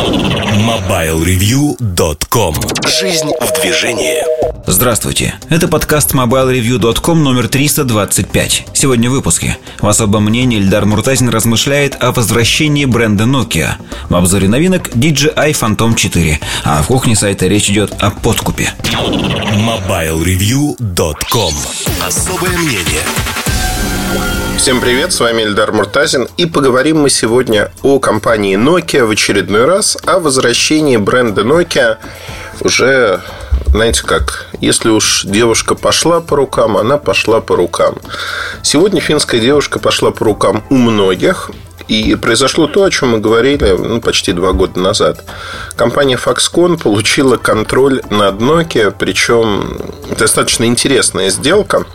[0.00, 2.54] MobileReview.com
[2.88, 4.16] Жизнь в движении.
[4.66, 9.58] Здравствуйте, это подкаст MobileReview.com номер 325 Сегодня в выпуске.
[9.78, 13.72] В особом мнении Эльдар Муртазин размышляет о возвращении бренда Nokia.
[14.08, 18.72] В обзоре новинок DJI Phantom 4 А в кухне сайта речь идет о подкупе.
[19.52, 21.52] MobileReview.com
[22.06, 23.02] Особое мнение
[24.60, 29.64] Всем привет, с вами Эльдар Муртазин И поговорим мы сегодня о компании Nokia в очередной
[29.64, 31.96] раз О возвращении бренда Nokia
[32.60, 33.22] Уже,
[33.68, 37.94] знаете как, если уж девушка пошла по рукам, она пошла по рукам
[38.60, 41.50] Сегодня финская девушка пошла по рукам у многих
[41.88, 45.24] и произошло то, о чем мы говорили ну, почти два года назад.
[45.74, 49.80] Компания Foxconn получила контроль над Nokia, причем
[50.16, 51.84] достаточно интересная сделка–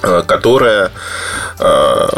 [0.00, 0.90] которая
[1.58, 2.08] э,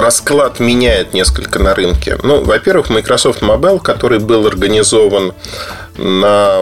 [0.00, 2.18] расклад меняет несколько на рынке.
[2.22, 5.32] Ну, во-первых, Microsoft Mobile, который был организован
[5.96, 6.60] на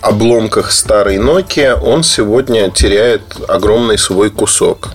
[0.00, 4.88] обломках старой Nokia, он сегодня теряет огромный свой кусок.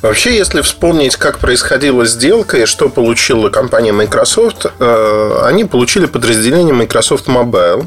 [0.00, 6.72] Вообще, если вспомнить, как происходила сделка и что получила компания Microsoft, э, они получили подразделение
[6.72, 7.86] Microsoft Mobile.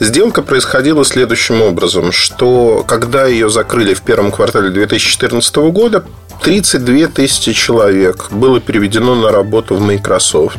[0.00, 6.04] Сделка происходила следующим образом, что когда ее закрыли в первом квартале 2014 года,
[6.42, 10.58] 32 тысячи человек было переведено на работу в Microsoft.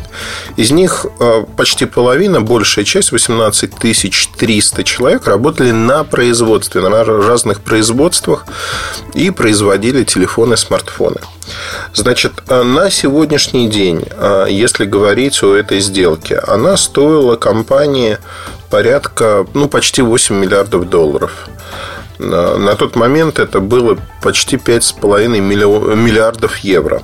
[0.55, 7.61] Из них э, почти половина, большая часть, 18 300 человек, работали на производстве, на разных
[7.61, 8.45] производствах
[9.13, 11.19] и производили телефоны, смартфоны.
[11.93, 18.19] Значит, э, на сегодняшний день, э, если говорить о этой сделке, она стоила компании
[18.69, 21.49] порядка, ну, почти 8 миллиардов долларов.
[22.23, 25.39] На тот момент это было почти 5,5
[25.95, 27.01] миллиардов евро.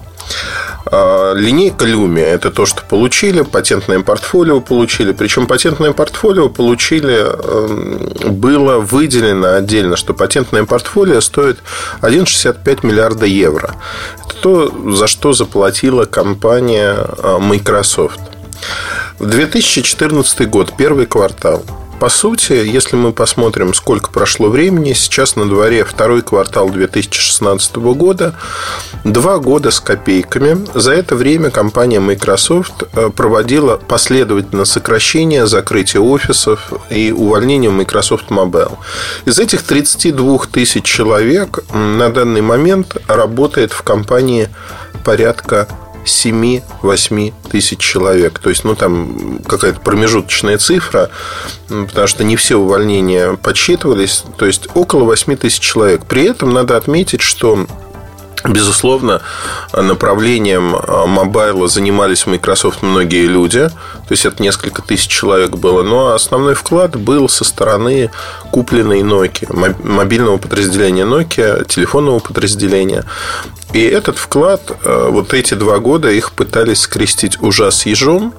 [0.85, 5.11] А, линейка Люми– это то, что получили, патентное портфолио получили.
[5.11, 11.59] Причем патентное портфолио получили, эм, было выделено отдельно, что патентное портфолио стоит
[12.01, 13.75] 1,65 миллиарда евро.
[14.25, 18.19] Это то, за что заплатила компания э, Microsoft.
[19.19, 21.63] В 2014 год, первый квартал,
[21.99, 28.35] по сути, если мы посмотрим, сколько прошло времени, сейчас на дворе второй квартал 2016 года,
[29.03, 30.65] два года с копейками.
[30.73, 38.77] За это время компания Microsoft э, проводила последовательно сокращение, закрытие офисов и увольнение Microsoft Mobile.
[39.25, 44.47] Из этих 32 тысяч человек на данный момент работает в компании
[45.03, 45.67] порядка
[46.05, 48.39] 7-8 тысяч человек.
[48.39, 51.09] То есть, ну, там какая-то промежуточная цифра,
[51.67, 54.23] потому что не все увольнения подсчитывались.
[54.37, 56.05] То есть, около 8 тысяч человек.
[56.05, 57.67] При этом надо отметить, что
[58.45, 59.21] Безусловно,
[59.73, 63.67] направлением а, мобайла занимались в Microsoft многие люди.
[63.67, 65.83] То есть, это несколько тысяч человек было.
[65.83, 68.11] Но основной вклад был со стороны
[68.51, 73.05] купленной Nokia, мобильного подразделения Nokia, телефонного подразделения.
[73.73, 78.33] И этот вклад, а, вот эти два года их пытались скрестить ужас ежом.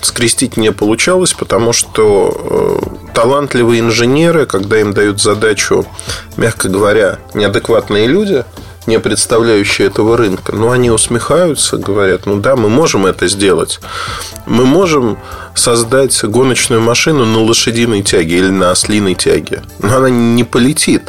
[0.00, 5.86] Скрестить не получалось, потому что а, талантливые инженеры, когда им дают задачу,
[6.38, 8.44] мягко говоря, неадекватные люди–
[8.86, 13.80] не представляющие этого рынка, но они усмехаются, говорят, ну да, мы можем это сделать.
[14.46, 15.18] Мы можем
[15.54, 21.02] создать гоночную машину на лошадиной тяге или на ослиной тяге, но она не полетит.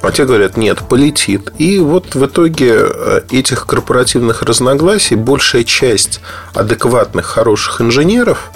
[0.00, 1.52] А те говорят, нет, полетит.
[1.58, 6.20] И вот в итоге э, этих корпоративных разногласий большая часть
[6.54, 8.50] адекватных, хороших инженеров,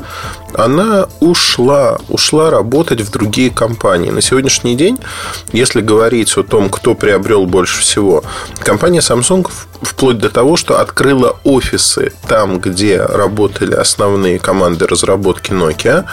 [0.54, 4.10] она ушла, ушла работать в другие компании.
[4.10, 4.98] На сегодняшний день,
[5.52, 8.24] если говорить о том, кто приобрел больше всего,
[8.60, 9.48] компания Samsung
[9.82, 16.04] вплоть до того, что открыла офисы там, где работали основные команды разработки Nokia,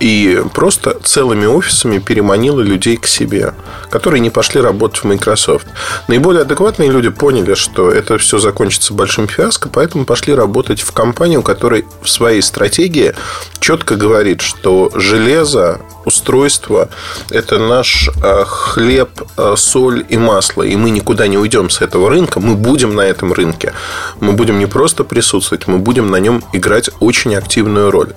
[0.00, 3.54] и просто целыми офисами переманила людей к себе,
[3.90, 5.66] которые не пошли работать в Microsoft.
[6.08, 11.42] Наиболее адекватные люди поняли, что это все закончится большим фиаско, поэтому пошли работать в компанию,
[11.42, 13.14] которая в своей стратегии
[13.60, 16.88] четко говорит, что железо, устройство–
[17.30, 22.08] это наш э, хлеб, э, соль и масло, и мы никуда не уйдем с этого
[22.08, 23.74] рынка, мы будем на этом рынке.
[24.18, 28.14] Мы будем не просто присутствовать, мы будем на нем играть очень активную роль.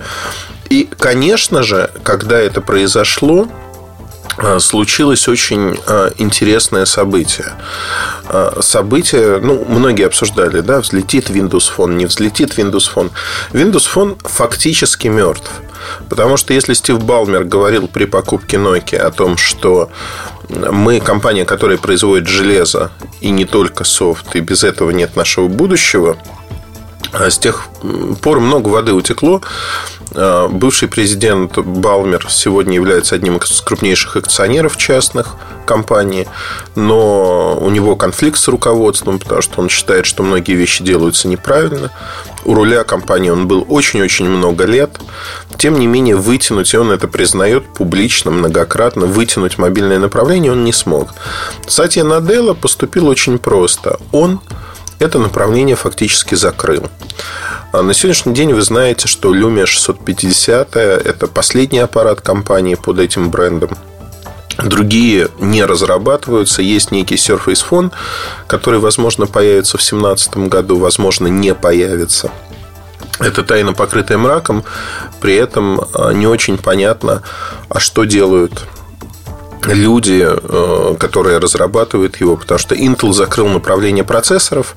[0.74, 3.48] И, конечно же, когда это произошло,
[4.40, 7.46] э, случилось очень э, интересное событие.
[8.28, 13.12] Э, событие, ну, многие обсуждали, да, взлетит Windows Phone, не взлетит Windows Phone.
[13.52, 15.52] Windows Phone фактически мертв.
[16.10, 19.92] Потому что если Стив Балмер говорил при покупке Nokia о том, что
[20.50, 22.90] мы компания, которая производит железо
[23.22, 26.18] и не только софт, и без этого нет нашего будущего,
[27.14, 27.68] с тех
[28.24, 29.42] пор много воды утекло.
[30.16, 36.28] Э, бывший президент Балмер сегодня является одним из крупнейших акционеров частных компаний,
[36.76, 41.92] но у него конфликт с руководством, потому что он считает, что многие вещи делаются неправильно.
[42.46, 45.00] У руля компании он был очень-очень много лет.
[45.58, 50.74] Тем не менее, вытянуть, и он это признает публично, многократно, вытянуть мобильное направление он не
[50.74, 51.14] смог.
[51.68, 53.98] Сатья Наделла поступил очень просто.
[54.12, 54.42] Он
[55.04, 56.90] это направление фактически закрыл.
[57.72, 63.30] А на сегодняшний день вы знаете, что Lumia 650– это последний аппарат компании под этим
[63.30, 63.72] брендом.
[64.58, 66.62] Другие не разрабатываются.
[66.62, 67.92] Есть некий Surface Phone,
[68.48, 72.32] который, возможно, появится в 2017 году, возможно, не появится.
[73.20, 74.64] Это тайна, покрытая мраком.
[75.20, 77.24] При этом а, не очень понятно,
[77.70, 78.68] а что делают
[79.66, 84.76] люди, э, которые разрабатывают его, потому что Intel закрыл направление процессоров,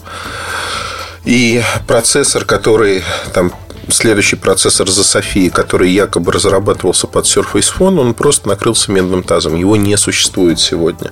[1.24, 3.02] и процессор, который
[3.34, 3.52] там
[3.88, 9.56] следующий процессор за Софии, который якобы разрабатывался под Surface Phone, он просто накрылся медным тазом.
[9.56, 11.10] Его не существует сегодня.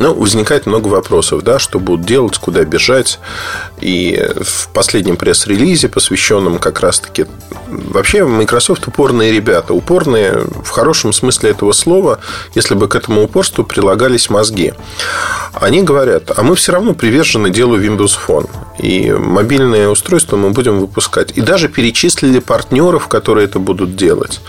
[0.00, 3.20] Ну, возникает много вопросов, да, что будут делать, куда бежать.
[3.82, 7.26] И в последнем пресс-релизе, посвященном как раз-таки...
[7.68, 9.74] Вообще, Microsoft упорные ребята.
[9.74, 12.20] Упорные в хорошем смысле этого слова,
[12.54, 14.72] если бы к этому упорству прилагались мозги.
[15.52, 18.48] Они говорят, а мы все равно привержены делу Windows Phone.
[18.78, 21.32] И мобильные устройства мы будем выпускать.
[21.36, 24.40] И даже перечислили партнеров, которые это будут делать.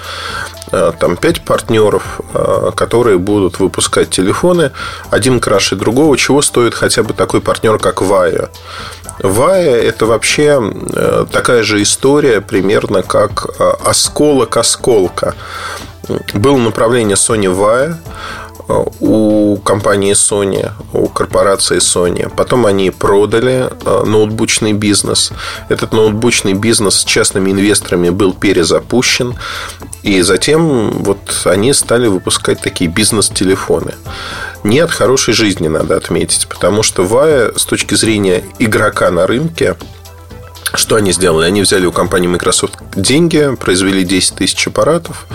[0.71, 4.71] Э, там пять партнеров, э, которые будут выпускать телефоны,
[5.09, 8.49] один краше другого, чего стоит хотя бы такой партнер, как Vaya.
[9.19, 10.61] Vaya– это вообще
[10.93, 13.47] э, такая же история, примерно как
[13.85, 15.35] осколок-осколка.
[16.33, 17.97] Было направление Sony Vaia,
[18.99, 22.31] у компании Sony, у корпорации Sony.
[22.35, 25.31] Потом они продали э, ноутбучный бизнес.
[25.69, 29.35] Этот ноутбучный бизнес с частными инвесторами был перезапущен.
[30.03, 33.93] И затем вот они стали выпускать такие бизнес-телефоны.
[34.63, 36.47] Не от хорошей жизни, надо отметить.
[36.47, 39.75] Потому что Vaya с точки зрения игрока на рынке
[40.73, 41.45] что они сделали?
[41.45, 45.27] Они взяли у компании Microsoft деньги, произвели 10 тысяч аппаратов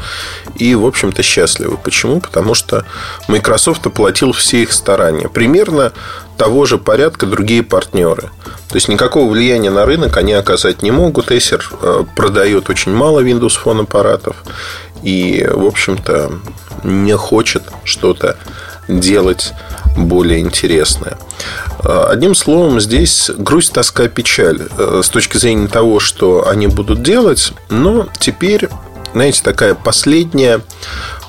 [0.57, 1.77] и, в общем-то, счастливы.
[1.77, 2.21] Почему?
[2.21, 2.85] Потому что
[3.29, 5.29] Microsoft оплатил все их старания.
[5.29, 5.93] Примерно
[6.39, 8.31] того же порядка другие партнеры.
[8.69, 11.31] То есть никакого влияния на рынок они оказать не могут.
[11.31, 14.37] Acer э, продает очень мало Windows Phone аппаратов
[15.03, 16.33] и, в общем-то,
[16.83, 18.37] не хочет что-то
[18.89, 19.53] делать
[19.97, 21.19] более интересное.
[21.83, 27.03] Э, одним словом, здесь грусть, тоска, печаль э, с точки зрения того, что они будут
[27.03, 27.53] делать.
[27.71, 28.69] Но теперь,
[29.13, 30.61] знаете, такая последняя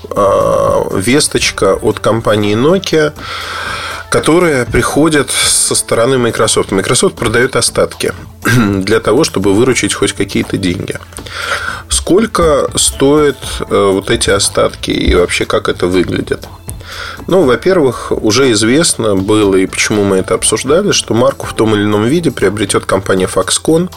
[0.10, 3.14] э, весточка от компании Nokia,
[4.10, 6.72] которая приходит со стороны Microsoft.
[6.72, 8.13] Microsoft продает остатки
[8.46, 10.98] для того, чтобы выручить хоть какие-то деньги.
[11.90, 13.38] Сколько стоят
[13.70, 16.48] вот эти остатки и вообще как это выглядит?
[17.28, 21.84] Ну, во-первых, уже известно было, и почему мы это обсуждали, что марку в том или
[21.84, 23.89] ином виде приобретет компания Foxconn,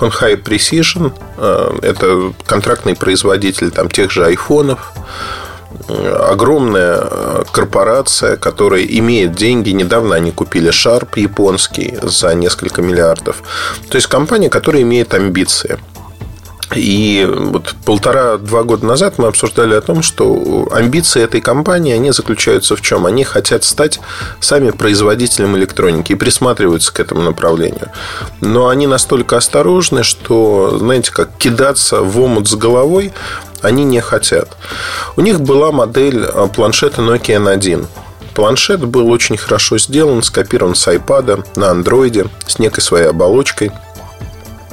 [0.00, 1.12] Honhai Precision.
[1.36, 4.92] Э, это контрактный производитель там, тех же айфонов
[5.88, 9.70] огромная э, корпорация, которая имеет деньги.
[9.70, 13.42] Недавно они купили Sharp японский за несколько миллиардов.
[13.88, 15.78] То есть компания, которая имеет амбиции.
[16.74, 22.76] И вот полтора-два года назад мы обсуждали о том, что амбиции этой компании, они заключаются
[22.76, 23.06] в чем?
[23.06, 24.00] Они хотят стать
[24.38, 27.88] сами производителем электроники и присматриваются к этому направлению.
[28.40, 33.12] Но они настолько осторожны, что, знаете, как кидаться в омут с головой
[33.62, 34.56] они не хотят.
[35.16, 37.86] У них была модель а, планшета Nokia N1.
[38.34, 43.72] Планшет был очень хорошо сделан, скопирован с iPad на андроиде с некой своей оболочкой–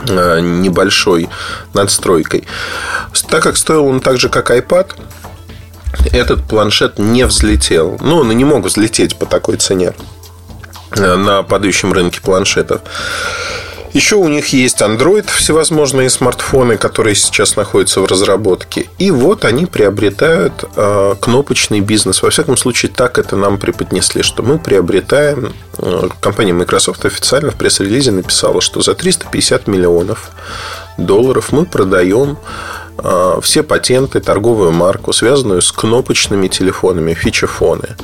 [0.05, 1.29] небольшой
[1.73, 2.47] надстройкой.
[3.29, 4.93] Так как стоил он так же, как iPad,
[6.11, 7.97] этот планшет не взлетел.
[8.01, 9.93] Ну, он и не мог взлететь по такой цене
[10.91, 12.81] э, на падающем рынке планшетов.
[13.94, 18.89] Еще у них есть Android, всевозможные смартфоны, которые сейчас находятся в разработке.
[18.98, 22.22] И вот они приобретают э, кнопочный бизнес.
[22.22, 25.53] Во всяком случае, так это нам преподнесли, что мы приобретаем...
[25.77, 30.32] Э, компания Microsoft официально в пресс-релизе написала, что за 350 миллионов
[30.98, 32.38] долларов мы продаем
[32.98, 37.96] э, все патенты, торговую марку, связанную с кнопочными телефонами, фичефоны.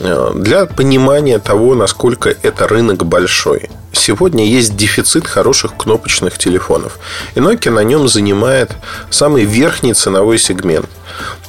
[0.00, 3.70] Э, для понимания того, насколько это рынок большой.
[3.92, 6.98] Сегодня есть дефицит хороших кнопочных телефонов.
[7.34, 8.72] И Nokia на нем занимает
[9.10, 10.88] самый верхний ценовой сегмент.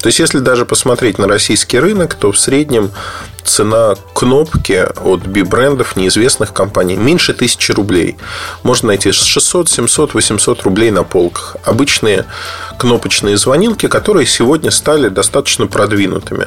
[0.01, 2.91] То есть, если даже посмотреть на российский рынок, то в среднем
[3.45, 8.17] цена кнопки от би-брендов неизвестных компаний меньше тысячи рублей.
[8.63, 11.57] Можно найти 600, 700, 800 рублей на полках.
[11.63, 12.25] Обычные
[12.77, 16.45] кнопочные звонилки, которые сегодня стали достаточно продвинутыми.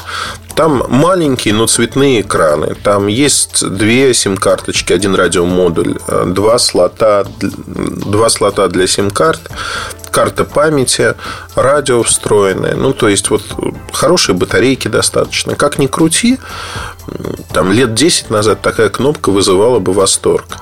[0.54, 2.74] Там маленькие, но цветные экраны.
[2.82, 9.40] Там есть две сим-карточки, один радиомодуль, э, два слота, два слота для сим-карт,
[10.12, 11.14] карта памяти,
[11.56, 12.76] радио встроенное.
[12.76, 13.42] Ну, то есть, вот
[13.92, 15.56] хорошие батарейки достаточно.
[15.56, 16.38] Как ни крути,
[17.52, 20.58] там лет 10 назад такая кнопка вызывала бы восторг.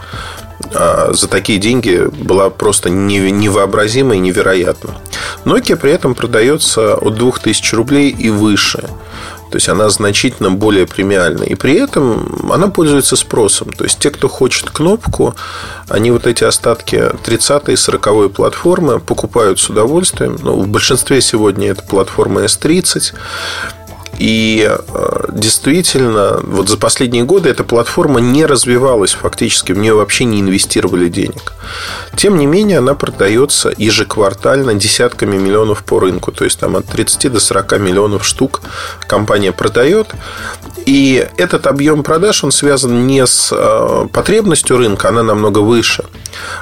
[0.75, 4.95] А за такие деньги была просто невообразима и невероятна.
[5.45, 8.89] Nokia при этом продается от 2000 рублей и выше.
[9.51, 11.43] То есть она значительно более премиальна.
[11.43, 13.73] И при этом она пользуется спросом.
[13.73, 15.35] То есть те, кто хочет кнопку,
[15.89, 20.39] они вот эти остатки 30 и 40 платформы покупают с удовольствием.
[20.43, 23.15] Ну, в большинстве сегодня это платформа S30.
[24.21, 30.25] И э, действительно, вот за последние годы эта платформа не развивалась фактически, в нее вообще
[30.25, 31.55] не инвестировали денег.
[32.17, 36.33] Тем не менее, она продается ежеквартально десятками миллионов по рынку.
[36.33, 38.61] То есть там от 30 до 40 миллионов штук
[39.07, 40.09] компания продает.
[40.85, 46.05] И этот объем продаж, он связан не с э, потребностью рынка, она намного выше,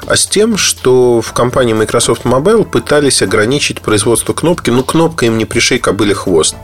[0.06, 4.70] а с тем, что в компании Microsoft Mobile пытались ограничить производство кнопки.
[4.70, 6.56] Ну, кнопка им не пришей кобыле хвост.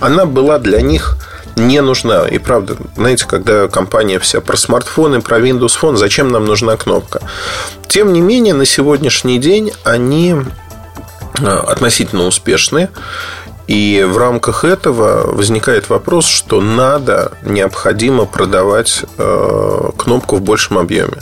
[0.00, 1.16] Она была для них
[1.56, 2.26] не нужна.
[2.28, 7.20] И правда, знаете, когда компания вся про смартфоны, про Windows Phone, зачем нам нужна кнопка?
[7.88, 10.36] Тем не менее, на сегодняшний день они
[11.38, 12.88] э, относительно успешны.
[13.68, 21.18] И в рамках этого возникает вопрос, что надо, необходимо продавать э, кнопку в большем объеме.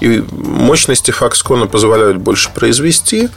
[0.00, 3.28] И мощности Foxconn позволяют больше произвести,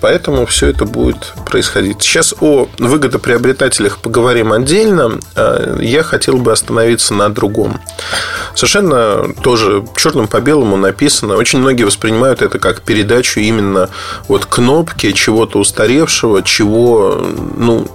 [0.00, 2.02] Поэтому все это будет происходить.
[2.02, 5.18] Сейчас о выгодоприобретателях поговорим отдельно.
[5.34, 7.80] А я хотел бы остановиться на другом.
[8.54, 11.36] Совершенно тоже черным по белому написано.
[11.36, 13.90] Очень многие воспринимают это как передачу именно
[14.28, 17.24] вот кнопки чего-то устаревшего, чего,
[17.56, 17.88] ну,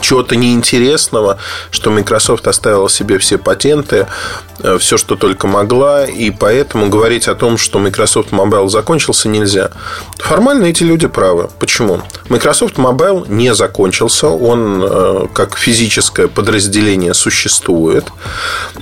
[0.00, 1.38] чего-то неинтересного,
[1.70, 4.06] что Microsoft оставила себе все патенты,
[4.62, 9.70] э, все, что только могла, и поэтому говорить о том, что Microsoft Mobile закончился, нельзя.
[10.18, 11.48] Формально эти люди правы.
[11.58, 12.02] Почему?
[12.28, 18.06] Microsoft Mobile не закончился, он э, как физическое подразделение существует,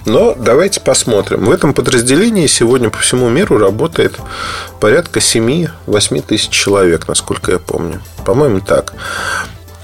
[0.04, 1.44] но давайте посмотрим.
[1.44, 4.16] В этом подразделении сегодня по всему миру работает
[4.80, 8.00] порядка 7-8 тысяч человек, насколько я помню.
[8.24, 8.94] По-моему, так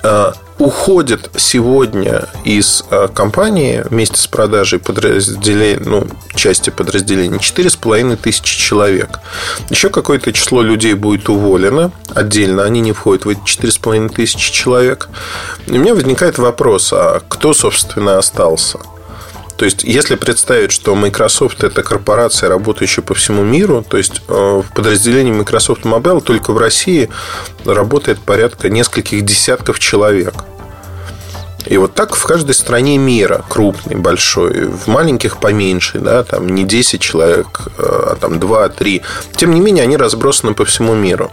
[0.02, 8.58] э, уходит сегодня из э, компании вместе с продажей подразделений, ну, части подразделений 4,5 тысячи
[8.58, 9.20] человек.
[9.70, 15.08] Еще какое-то число людей будет уволено отдельно, они не входят в эти 4,5 тысячи человек.
[15.66, 18.78] И у меня возникает вопрос, а кто, собственно, остался?
[19.56, 24.32] То есть, если представить, что Microsoft это корпорация, работающая по всему миру, то есть э,
[24.32, 27.08] в подразделении Microsoft Mobile только в России
[27.64, 30.34] работает порядка нескольких десятков человек.
[31.66, 36.64] И вот так в каждой стране мира, крупный, большой, в маленьких поменьше, да, там не
[36.64, 39.02] 10 человек, э, а там 2-3.
[39.36, 41.30] Тем не менее, они разбросаны по всему миру.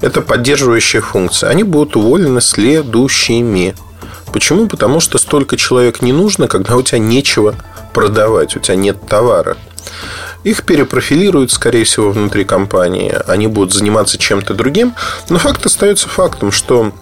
[0.00, 1.48] Это поддерживающая функция.
[1.48, 3.74] Они будут уволены следующими.
[4.32, 4.66] Почему?
[4.66, 7.54] Потому что столько человек не нужно, когда у тебя нечего
[7.92, 9.56] продавать, у тебя нет товара.
[10.44, 13.14] Их перепрофилируют, скорее всего, внутри компании.
[13.26, 14.94] Они будут заниматься чем-то другим.
[15.28, 16.92] Но факт остается фактом, что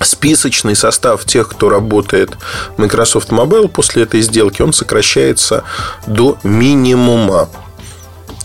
[0.00, 2.36] списочный состав тех, кто работает
[2.76, 5.64] в Microsoft Mobile после этой сделки, он сокращается
[6.06, 7.48] до минимума.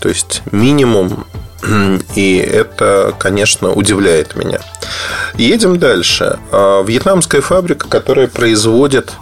[0.00, 1.26] То есть минимум
[2.14, 4.60] и это, конечно, удивляет меня.
[5.34, 6.38] Едем дальше.
[6.50, 9.12] А, вьетнамская фабрика, которая производит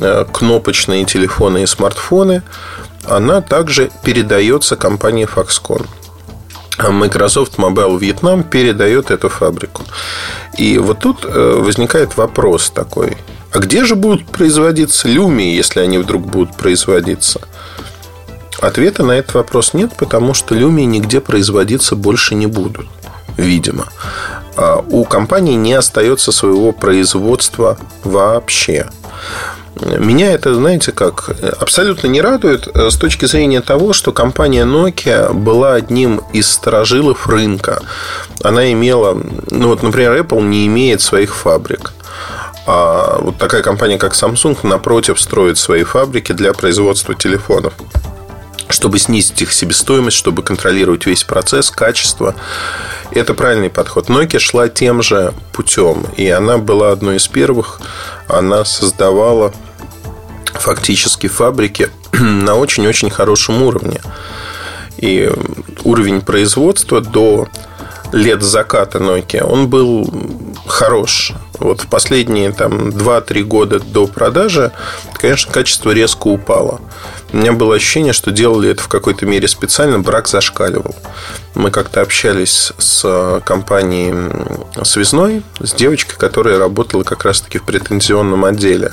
[0.00, 2.42] э, кнопочные телефоны и смартфоны,
[3.04, 5.86] она также передается компании Foxconn.
[6.78, 9.84] А Microsoft Mobile Vietnam передает эту фабрику.
[10.56, 13.16] И вот тут э, возникает вопрос такой.
[13.52, 17.40] А где же будут производиться люмии, если они вдруг будут производиться?
[18.62, 22.86] Ответа на этот вопрос нет, потому что люмии нигде производиться больше не будут,
[23.36, 23.88] видимо.
[24.56, 28.86] А у компании не остается своего производства вообще.
[29.80, 35.32] Меня это, знаете, как абсолютно не радует э, с точки зрения того, что компания Nokia
[35.32, 37.82] была одним из сторожилов рынка.
[38.44, 41.94] Она имела, ну вот, например, Apple не имеет своих фабрик.
[42.66, 47.72] А вот такая компания, как Samsung, напротив, строит свои фабрики для производства телефонов
[48.72, 52.34] чтобы снизить их себестоимость, чтобы контролировать весь процесс, качество.
[53.10, 54.08] Это правильный подход.
[54.08, 57.80] Nokia шла тем же путем, и она была одной из первых.
[58.28, 59.52] Она создавала
[60.54, 64.00] фактически фабрики на очень-очень хорошем уровне.
[64.96, 65.30] И
[65.84, 67.48] уровень производства до
[68.12, 70.12] лет заката Nokia, он был
[70.66, 71.32] хорош.
[71.58, 74.72] Вот в последние там, 2-3 года до продажи,
[75.14, 76.80] конечно, качество резко упало.
[77.32, 80.94] У меня было ощущение, что делали это в какой-то мере специально, брак зашкаливал.
[81.54, 84.14] Мы как-то общались с компанией
[84.84, 88.92] связной, с девочкой, которая работала как раз-таки в претензионном отделе.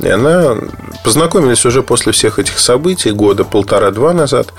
[0.00, 0.56] И она
[1.04, 4.52] познакомились уже после всех этих событий, года полтора-два назад.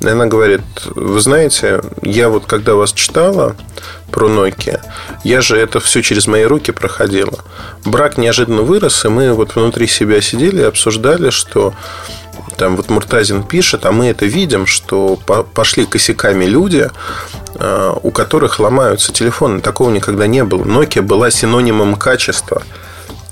[0.00, 0.62] И она говорит,
[0.94, 3.56] вы знаете, я вот когда вас читала
[4.10, 4.80] про Nokia,
[5.22, 7.38] я же это все через мои руки проходила.
[7.84, 11.72] Брак неожиданно вырос, и мы вот внутри себя сидели и обсуждали, что
[12.56, 15.16] там вот Муртазин пишет, а мы это видим, что
[15.54, 16.90] пошли косяками люди,
[17.54, 19.60] а, у которых ломаются телефоны.
[19.60, 20.64] Такого никогда не было.
[20.64, 22.62] Nokia была синонимом качества.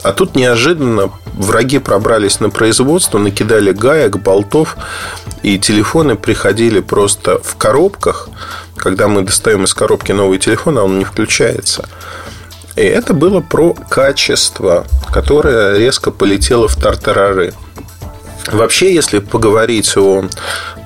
[0.02, 4.76] А тут неожиданно враги пробрались на производство, накидали гаек, болтов,
[5.42, 8.28] и телефоны приходили просто в коробках.
[8.76, 11.88] Когда мы достаем из коробки новый телефон, а он не включается.
[12.76, 17.52] И это было про качество, которое резко полетело в тартарары.
[18.52, 20.24] Вообще, если поговорить о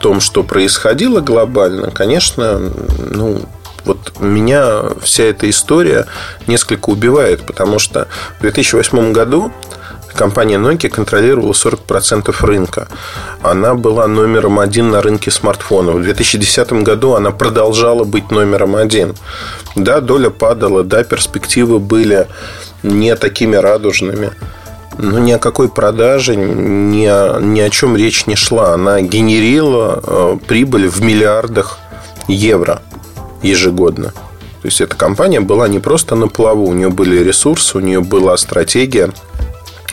[0.00, 2.58] том, что происходило глобально, конечно,
[2.98, 3.40] ну,
[3.84, 6.06] вот меня вся эта история
[6.46, 9.52] несколько убивает, потому что в 2008 году
[10.14, 12.88] компания Nokia контролировала 40% рынка.
[13.42, 15.96] Она была номером один на рынке смартфонов.
[15.96, 19.14] В 2010 году она продолжала быть номером один.
[19.74, 22.28] Да, доля падала, да, перспективы были
[22.82, 24.32] не такими радужными.
[25.02, 28.72] Но ни о какой продаже, ни о, ни о чем речь не шла.
[28.72, 31.80] Она генерила э, прибыль в миллиардах
[32.28, 32.80] евро
[33.42, 34.12] ежегодно.
[34.62, 38.00] То есть эта компания была не просто на плаву, у нее были ресурсы, у нее
[38.00, 39.10] была стратегия.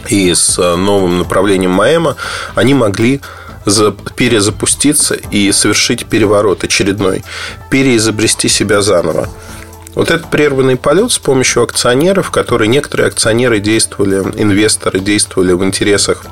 [0.09, 2.15] И с э, новым направлением Маэма
[2.53, 3.19] они могли
[4.15, 7.23] перезапуститься и совершить переворот очередной,
[7.71, 9.27] переизобрести себя заново.
[9.95, 16.25] Вот этот прерванный полет с помощью акционеров, которые некоторые акционеры действовали, инвесторы действовали в интересах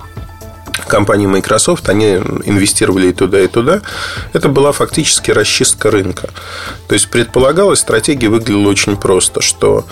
[0.88, 2.16] компании Microsoft, они
[2.46, 3.82] инвестировали и туда, и туда.
[4.34, 6.30] Это была фактически расчистка рынка.
[6.88, 9.86] То есть предполагалось, стратегия выглядела очень просто, что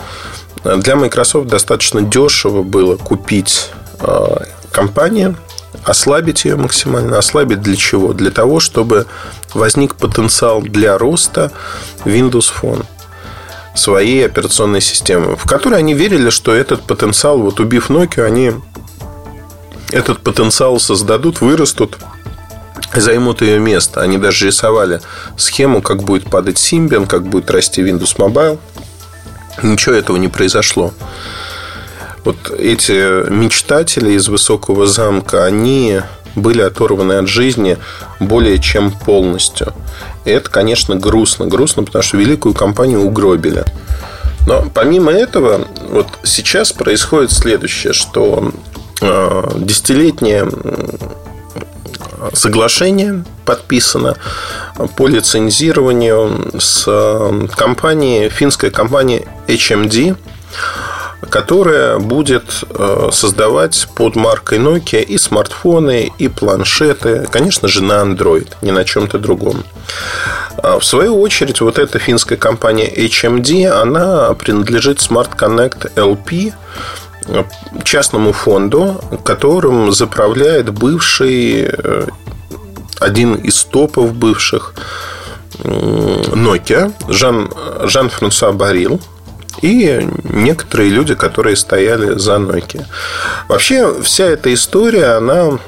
[0.64, 4.38] для Microsoft достаточно дешево было купить э,
[4.72, 5.36] компанию,
[5.84, 7.18] ослабить ее максимально.
[7.18, 8.14] Ослабить для чего?
[8.14, 9.06] Для того, чтобы
[9.54, 11.52] возник потенциал для роста
[12.06, 12.86] Windows Phone
[13.76, 18.54] своей операционной системы, в которой они верили, что этот потенциал, вот убив Nokia, они
[19.92, 21.98] этот потенциал создадут, вырастут,
[22.94, 24.02] займут ее место.
[24.02, 25.02] Они даже рисовали
[25.38, 28.60] схему, как будет падать Symbian, как будет расти Windows Mobile.
[29.62, 30.94] Ничего этого не произошло.
[32.24, 36.02] Вот эти мечтатели из высокого замка, они
[36.36, 37.78] были оторваны от жизни
[38.20, 39.74] более чем полностью.
[40.26, 41.46] Это, конечно, грустно.
[41.46, 43.64] Грустно, потому что великую компанию угробили.
[44.48, 48.52] Но помимо этого, вот сейчас происходит следующее, что
[49.02, 50.48] э, десятилетнее
[52.34, 54.16] соглашение подписано
[54.96, 60.18] по лицензированию с э, компанией, финской компанией HMD
[61.30, 68.48] которая будет э, создавать под маркой Nokia и смартфоны, и планшеты, конечно же, на Android,
[68.62, 69.64] не на чем-то другом.
[70.58, 76.54] А в свою очередь, вот эта финская компания HMD, она принадлежит Smart Connect LP,
[77.84, 82.08] частному фонду, которым заправляет бывший э,
[83.00, 84.76] один из топов бывших
[85.64, 87.50] Nokia, Жан,
[87.84, 89.00] Жан-Франсуа Барил–
[89.62, 92.86] и некоторые люди, которые стояли за Nokia.
[93.48, 95.60] Вообще, вся эта история, она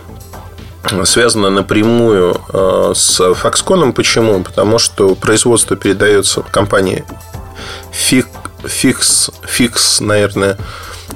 [1.05, 3.91] связана напрямую э, с Foxconn.
[3.93, 4.41] Почему?
[4.41, 7.03] Потому что производство передается компании
[7.91, 8.27] Fix,
[8.63, 10.57] Fix, Fix наверное,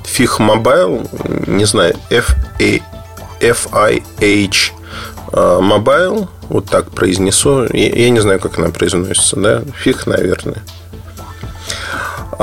[0.04, 1.08] Fix Mobile,
[1.48, 2.80] не знаю, F-A,
[3.40, 4.74] F-I-H
[5.32, 7.66] э, Mobile, вот так произнесу.
[7.72, 9.62] Я, я не знаю, как она произносится, да?
[9.78, 10.64] Фиг, наверное.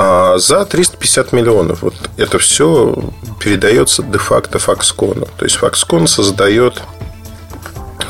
[0.01, 2.95] А за 350 миллионов вот это все
[3.37, 5.27] передается де-факто Foxconn.
[5.37, 6.81] То есть Foxconn создает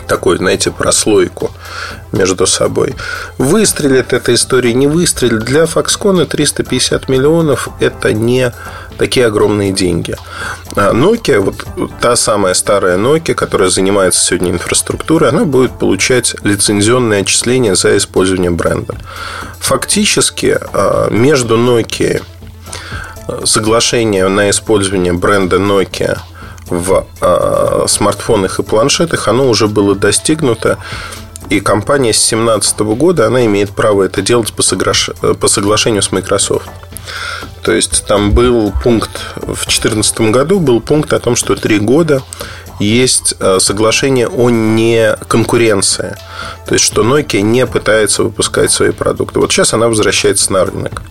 [0.07, 1.49] такой, знаете, прослойку
[2.11, 2.93] между собой.
[3.39, 5.39] Выстрелит эта история, не выстрелит.
[5.45, 8.53] Для Foxconn 350 миллионов– это не
[8.99, 10.15] такие огромные деньги.
[10.75, 11.65] А Nokia, вот
[12.01, 18.51] та самая старая Nokia, которая занимается сегодня инфраструктурой, она будет получать лицензионные отчисления за использование
[18.51, 18.95] бренда.
[19.59, 22.21] Фактически а, между Nokia
[23.27, 26.19] а, соглашение на использование бренда Nokia
[26.67, 30.77] в э, смартфонах и планшетах, оно уже было достигнуто.
[31.49, 34.61] И компания с 2017 года, она имеет право это делать по
[35.47, 36.69] соглашению с Microsoft.
[37.63, 42.21] То есть там был пункт в 2014 году, был пункт о том, что три года
[42.79, 46.15] есть э, соглашение о неконкуренции.
[46.65, 49.39] То есть, что Nokia не пытается выпускать свои продукты.
[49.39, 51.01] Вот сейчас она возвращается на рынок.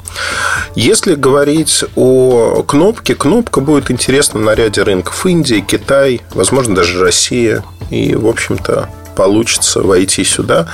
[0.75, 5.27] Если говорить о кнопке, кнопка будет интересна на ряде рынков.
[5.27, 7.63] Индия, Китай, возможно, даже Россия.
[7.91, 10.69] И, в общем-то, получится войти сюда.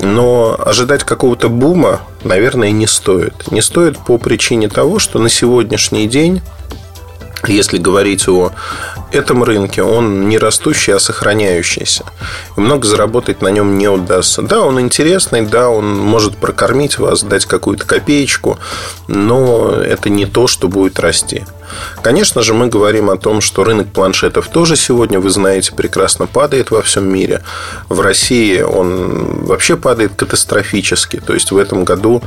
[0.00, 3.50] Но ожидать какого-то бума, наверное, не стоит.
[3.50, 6.42] Не стоит по причине того, что на сегодняшний день
[7.46, 8.52] если говорить о
[9.12, 12.04] этом рынке, он не растущий, а сохраняющийся.
[12.56, 14.42] И много заработать на нем не удастся.
[14.42, 18.58] Да, он интересный, да, он может прокормить вас, дать какую-то копеечку,
[19.06, 21.44] но это не то, что будет расти.
[22.02, 26.70] Конечно же, мы говорим о том, что рынок планшетов тоже сегодня, вы знаете, прекрасно падает
[26.70, 27.42] во всем мире.
[27.88, 31.20] В России он вообще падает катастрофически.
[31.20, 32.22] То есть в этом году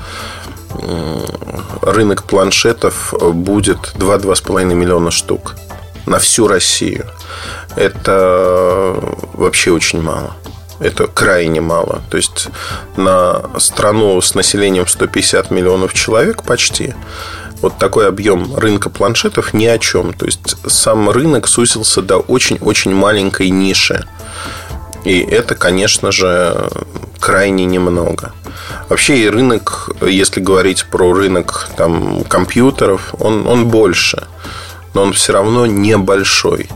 [1.82, 5.56] рынок планшетов будет 2-2,5 миллиона штук
[6.06, 7.06] на всю Россию.
[7.76, 8.96] Это
[9.34, 10.36] вообще очень мало.
[10.80, 12.02] Это крайне мало.
[12.10, 12.48] То есть
[12.98, 16.96] на страну с населением 150 миллионов человек почти
[17.62, 20.14] вот такой объем рынка планшетов ни о чем.
[20.14, 24.06] То есть сам рынок сузился до очень-очень маленькой ниши.
[25.04, 26.70] И это, конечно же,
[27.20, 28.34] крайне немного.
[28.90, 34.28] Вообще и рынок, если говорить про рынок там, компьютеров, он, он больше.
[34.94, 36.70] Но он все равно небольшой.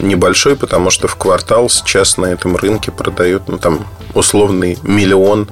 [0.00, 5.48] Небольшой, потому что в квартал сейчас на этом рынке продают ну, там, условный миллион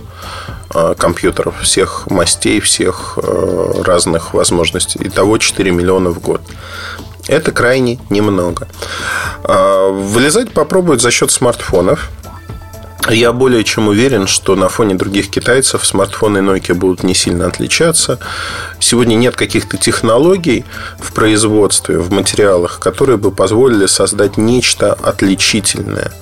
[0.99, 5.01] компьютеров всех мастей, всех а, разных возможностей.
[5.03, 6.41] Итого 4 миллиона в год.
[7.29, 8.69] Это крайне немного.
[9.45, 12.11] А, вылезать попробуют за счет смартфонов.
[13.11, 18.19] Я более чем уверен, что на фоне других китайцев смартфоны Nokia будут не сильно отличаться.
[18.81, 20.65] Сегодня нет каких-то технологий
[20.99, 26.13] в производстве, в материалах, которые бы позволили создать нечто отличительное.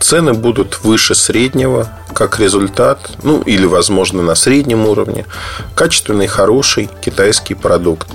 [0.00, 5.26] Цены будут выше среднего, как результат, ну или, возможно, на среднем уровне,
[5.74, 8.08] качественный, хороший китайский продукт.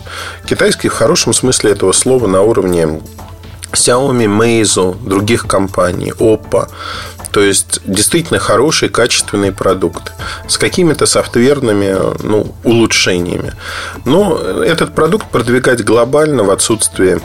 [0.45, 3.01] Китайский в хорошем смысле этого слова на уровне
[3.71, 6.69] Xiaomi, Meizu, других компаний, Oppo.
[7.31, 10.13] То есть действительно хороший, качественный продукт
[10.47, 13.53] с какими-то софтверными ну, улучшениями.
[14.05, 17.19] Но этот продукт продвигать глобально в отсутствии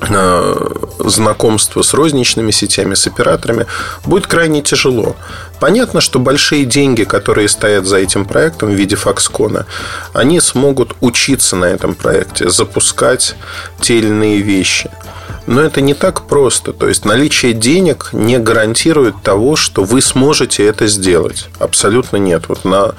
[0.00, 0.54] э,
[0.98, 3.66] знакомства с розничными сетями, с операторами
[4.04, 5.16] будет крайне тяжело.
[5.60, 9.64] Понятно, что большие деньги, которые стоят за этим проектом в виде Foxconn,
[10.12, 13.36] они смогут учиться на этом проекте, запускать
[13.80, 14.90] те или иные вещи–
[15.46, 16.72] но это не так просто.
[16.72, 21.48] То есть наличие денег не гарантирует того, что вы сможете это сделать.
[21.58, 22.44] Абсолютно нет.
[22.48, 22.94] Вот на,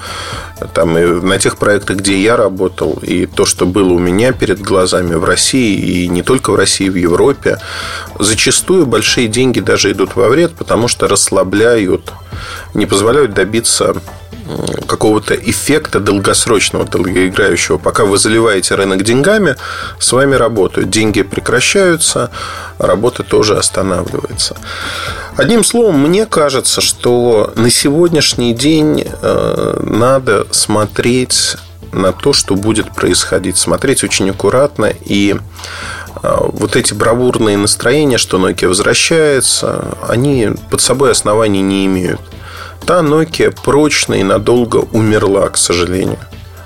[0.74, 0.94] там,
[1.26, 5.24] на тех проектах, где я работал, и то, что было у меня перед глазами в
[5.24, 7.58] России, и не только в России, в Европе,
[8.18, 12.12] зачастую большие деньги даже идут во вред, потому что расслабляют,
[12.74, 13.96] не позволяют добиться
[14.86, 17.78] какого-то эффекта долгосрочного, долгоиграющего.
[17.78, 19.56] Пока вы заливаете рынок деньгами,
[19.98, 20.90] с вами работают.
[20.90, 22.30] Деньги прекращаются,
[22.78, 24.56] работа тоже останавливается.
[25.36, 31.56] Одним словом, мне кажется, что на сегодняшний день э, надо смотреть
[31.92, 33.56] на то, что будет происходить.
[33.56, 35.34] Смотреть очень аккуратно и
[36.22, 42.20] э, вот эти бравурные настроения, что Nokia возвращается, они под собой оснований не имеют.
[42.86, 46.18] Та Nokia прочно и надолго умерла, к сожалению.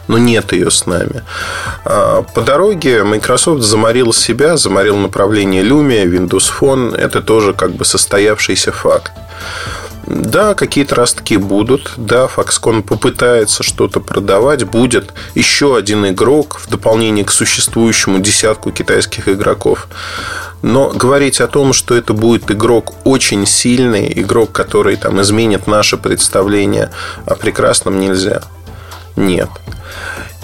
[0.09, 1.23] Но нет ее с нами.
[1.85, 6.95] А, по дороге Microsoft заморил себя, заморил направление Lumia, Windows Phone.
[6.97, 9.13] Это тоже как бы состоявшийся факт.
[10.07, 11.93] Да, какие-то ростки будут.
[11.97, 14.65] Да, Foxconn попытается что-то продавать.
[14.65, 19.87] Будет еще один игрок в дополнение к существующему десятку китайских игроков.
[20.63, 25.97] Но говорить о том, что это будет игрок очень сильный, игрок, который там изменит наше
[25.97, 26.91] представление
[27.27, 28.43] о прекрасном, нельзя.
[29.17, 29.49] Нет.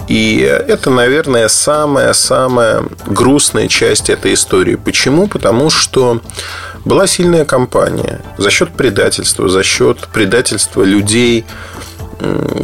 [0.07, 4.75] И это, наверное, самая-самая грустная часть этой истории.
[4.75, 5.27] Почему?
[5.27, 6.21] Потому что
[6.85, 11.45] была сильная компания за счет предательства, за счет предательства людей,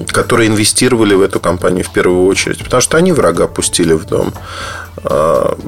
[0.07, 4.33] которые инвестировали в эту компанию в первую очередь, потому что они врага пустили в дом,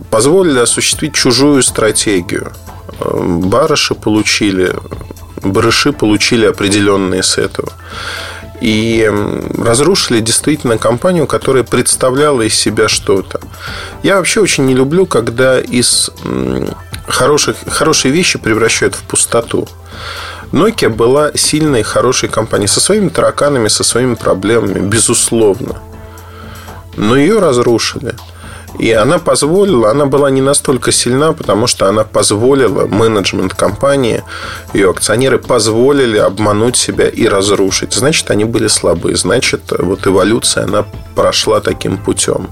[0.10, 2.52] позволили осуществить чужую стратегию.
[3.00, 4.74] А, барыши получили,
[5.42, 7.74] барыши получили определенные с этого.
[8.62, 9.12] и
[9.58, 13.42] разрушили действительно компанию, которая представляла из себя что-то.
[14.02, 16.10] Я вообще очень не люблю, когда из
[17.06, 19.68] хороших, хорошие вещи превращают в пустоту.
[20.52, 25.82] Nokia была сильной, хорошей компанией со своими тараканами, со своими проблемами, безусловно.
[26.96, 28.16] Но ее разрушили.
[28.80, 34.24] И она позволила, она была не настолько сильна, потому что она позволила, менеджмент компании,
[34.74, 37.94] ее акционеры позволили обмануть себя и разрушить.
[37.94, 39.16] Значит, они были слабые.
[39.16, 40.86] Значит, вот эволюция, она
[41.16, 42.50] прошла таким путем.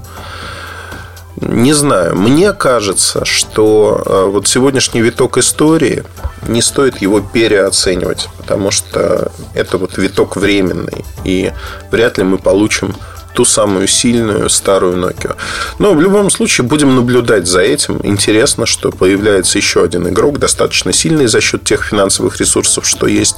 [1.36, 2.16] Не знаю.
[2.16, 6.04] Мне кажется, что э, вот сегодняшний виток истории
[6.46, 11.52] не стоит его переоценивать, потому что это вот виток временный, и
[11.90, 12.94] вряд ли мы получим
[13.34, 15.36] ту самую сильную старую Nokia.
[15.78, 18.00] Но в любом случае будем наблюдать за этим.
[18.02, 23.36] Интересно, что появляется еще один игрок, достаточно сильный за счет тех финансовых ресурсов, что есть.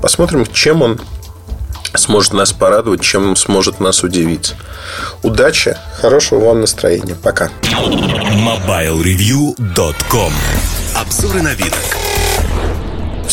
[0.00, 1.00] Посмотрим, чем он
[1.94, 4.54] сможет нас порадовать, чем сможет нас удивить.
[5.22, 7.16] Удачи, хорошего вам настроения.
[7.20, 7.50] Пока.
[7.62, 10.32] MobileReview.com
[10.94, 11.74] Обзоры вид.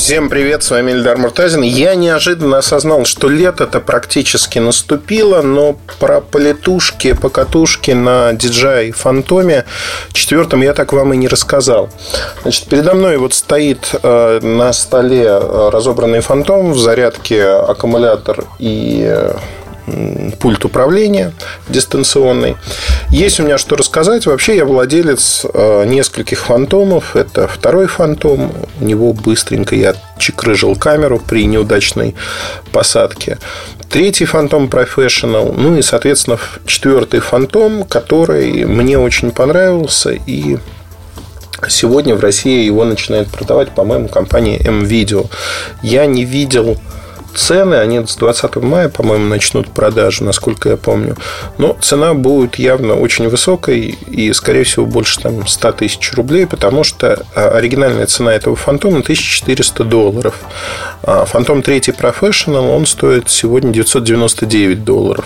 [0.08, 1.64] Всем привет, с вами Эльдар Муртазин.
[1.64, 9.66] Я неожиданно осознал, что лето-то практически наступило, но про полетушки, покатушки на DJI Фантоме
[10.14, 11.90] четвертом я так вам и не рассказал.
[12.44, 19.04] Значит, передо мной вот стоит э, на столе э, разобранный Фантом, в зарядке аккумулятор и
[19.06, 19.34] э,
[20.40, 21.34] пульт управления
[21.70, 22.58] дистанционный.
[23.10, 24.26] Есть у меня что рассказать.
[24.26, 27.16] Вообще я владелец э, нескольких фантомов.
[27.16, 28.52] Это второй фантом.
[28.80, 32.16] У него быстренько я чекрыжил камеру при неудачной
[32.72, 33.38] посадке.
[33.90, 35.54] Третий фантом Professional.
[35.56, 40.12] Ну и, соответственно, четвертый фантом, который мне очень понравился.
[40.12, 40.58] И
[41.70, 45.28] Сегодня в России его начинает продавать, по-моему, компания M-Video.
[45.82, 46.78] Я не видел
[47.38, 51.16] цены, они с 20 мая, по-моему, начнут продажу, насколько я помню.
[51.58, 56.84] Но цена будет явно очень высокой и, скорее всего, больше там, 100 тысяч рублей, потому
[56.84, 60.36] что а, оригинальная цена этого фантома 1400 долларов.
[61.04, 65.26] А фантом 3 Professional, он стоит сегодня 999 долларов.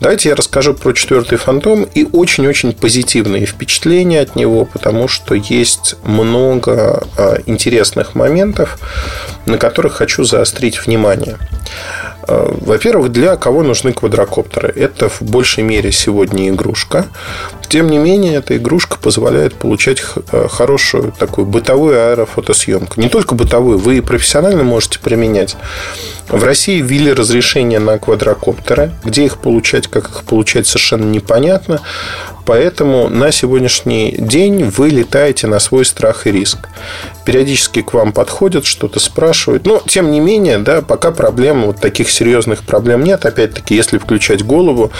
[0.00, 5.94] Давайте я расскажу про четвертый фантом и очень-очень позитивные впечатления от него, потому что есть
[6.02, 8.78] много а, интересных моментов,
[9.46, 11.38] на которых хочу заострить внимание.
[12.26, 14.72] А, во-первых, для кого нужны квадрокоптеры?
[14.74, 17.06] Это в большей мере сегодня игрушка.
[17.68, 23.00] Тем не менее, эта игрушка позволяет получать а, хорошую такую бытовую аэрофотосъемку.
[23.00, 25.56] Не только бытовую, вы и профессионально можете применять.
[26.28, 28.92] В России ввели разрешение на квадрокоптеры.
[29.04, 31.80] Где их получать, как их получать, совершенно непонятно.
[32.44, 36.68] Поэтому на сегодняшний день вы летаете на свой страх и риск.
[37.24, 39.64] Периодически к вам подходят, что-то спрашивают.
[39.64, 43.24] Но, тем не менее, да, пока проблем, вот таких серьезных проблем нет.
[43.24, 44.90] Опять-таки, если включать голову,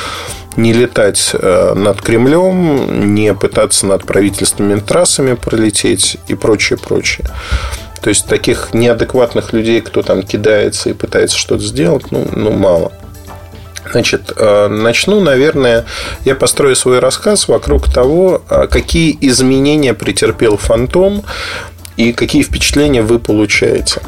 [0.57, 7.27] не летать э, над Кремлем, не пытаться над правительственными трассами пролететь и прочее, прочее.
[8.03, 12.93] То есть таких неадекватных людей, кто там кидается и пытается что-то сделать, ну, ну мало.
[13.91, 15.85] Значит, э, начну, наверное,
[16.25, 21.23] я построю свой рассказ вокруг того, э, какие изменения претерпел Фантом
[21.97, 24.01] и какие впечатления вы получаете.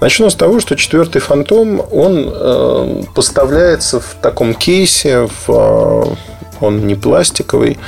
[0.00, 6.16] Начну с того, что четвертый фантом, он э, поставляется в таком кейсе, в,
[6.60, 7.78] он не пластиковый,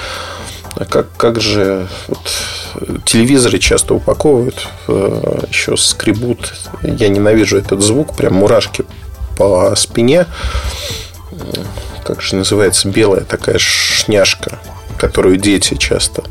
[0.77, 4.69] а как, как же вот, телевизоры часто упаковывают,
[5.51, 6.55] еще скребут.
[6.83, 8.85] Я ненавижу этот звук, прям мурашки
[9.37, 10.27] по спине
[12.05, 14.59] как же называется, белая такая шняшка,
[14.97, 16.25] которую дети часто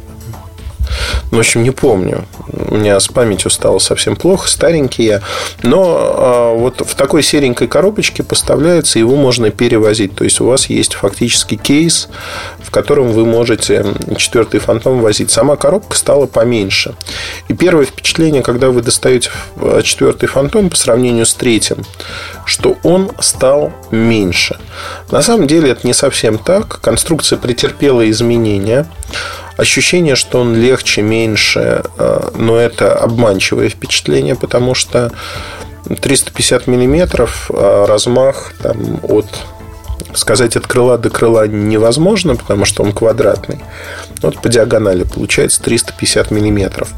[1.32, 2.26] ну, в общем, не помню.
[2.52, 5.22] У меня с памятью стало совсем плохо, старенький я.
[5.62, 10.16] Но а, вот в такой серенькой коробочке поставляется, его можно перевозить.
[10.16, 12.10] То есть у вас есть фактически кейс,
[12.68, 13.86] в котором вы можете
[14.18, 15.32] четвертый фантом возить.
[15.32, 16.96] Сама коробка стала поменьше.
[17.48, 19.30] И первое впечатление, когда вы достаете
[19.84, 21.86] четвертый фантом по сравнению с третьим,
[22.44, 24.58] что он стал меньше.
[25.12, 26.82] На самом деле это не совсем так.
[26.82, 28.86] Конструкция претерпела изменения.
[29.56, 35.14] Ощущение, что он легче, меньше, э, но это обманчивое впечатление, потому что
[35.86, 39.28] 350 миллиметров э, размах там, от
[40.14, 43.60] сказать от крыла до крыла невозможно, потому что он квадратный.
[44.22, 46.90] Вот по диагонали получается 350 миллиметров.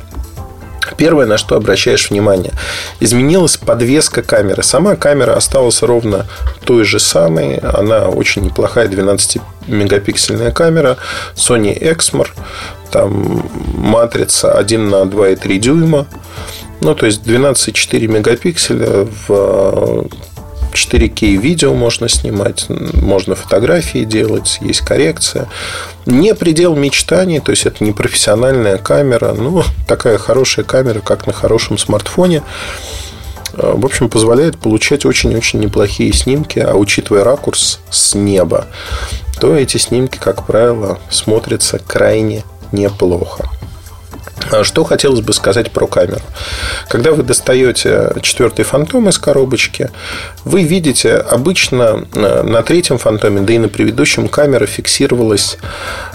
[0.97, 2.51] Первое, на что обращаешь внимание,
[2.99, 4.63] изменилась подвеска камеры.
[4.63, 6.25] Сама камера осталась ровно
[6.65, 7.57] той же самой.
[7.57, 10.97] Она очень неплохая 12-мегапиксельная камера
[11.35, 12.27] Sony Exmor.
[12.91, 16.07] Там матрица 1 на 2,3 дюйма.
[16.81, 20.07] Ну, то есть 12,4 мегапикселя в
[20.73, 25.47] 4К видео можно снимать, можно фотографии делать, есть коррекция.
[26.05, 31.33] Не предел мечтаний, то есть это не профессиональная камера, но такая хорошая камера, как на
[31.33, 32.43] хорошем смартфоне.
[33.53, 38.67] Э, в общем, позволяет получать очень-очень неплохие снимки, а учитывая ракурс с неба,
[39.39, 43.49] то эти снимки, как правило, смотрятся крайне неплохо.
[44.51, 46.21] А что хотелось бы сказать про камеру.
[46.87, 49.89] Когда вы достаете четвертый фантом из коробочки,
[50.43, 55.57] вы видите, обычно э, на третьем фантоме, да и на предыдущем камера фиксировалась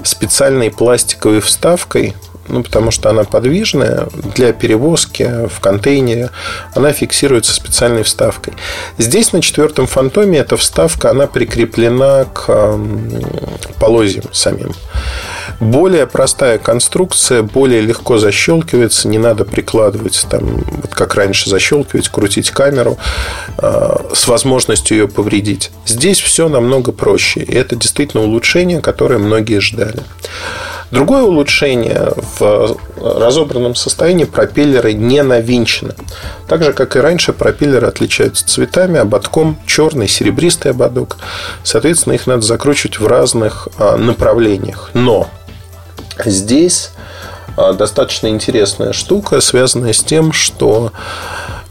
[0.03, 2.15] специальной пластиковой вставкой,
[2.49, 6.31] ну, потому что она подвижная для перевозки в контейнере.
[6.75, 8.55] Она фиксируется специальной вставкой.
[8.99, 12.79] Здесь на четвертом фантоме эта вставка, она прикреплена к
[13.79, 14.73] полозьям самим.
[15.61, 22.51] Более простая конструкция, более легко защелкивается, не надо прикладывать, там, вот как раньше защелкивать, крутить
[22.51, 22.99] камеру
[23.59, 25.71] э, с возможностью ее повредить.
[25.87, 27.41] Здесь все намного проще.
[27.41, 30.03] И это действительно улучшение, которое многие ждали.
[30.95, 35.93] Другое улучшение в разобранном состоянии пропеллеры не навинчены.
[36.47, 41.17] Так же, как и раньше, пропеллеры отличаются цветами, ободком, черный, серебристый ободок.
[41.65, 44.91] Соответственно, их надо закручивать в разных а, направлениях.
[44.95, 45.29] Но
[46.25, 46.93] здесь
[47.57, 50.93] а, достаточно интересная штука, связанная с тем, что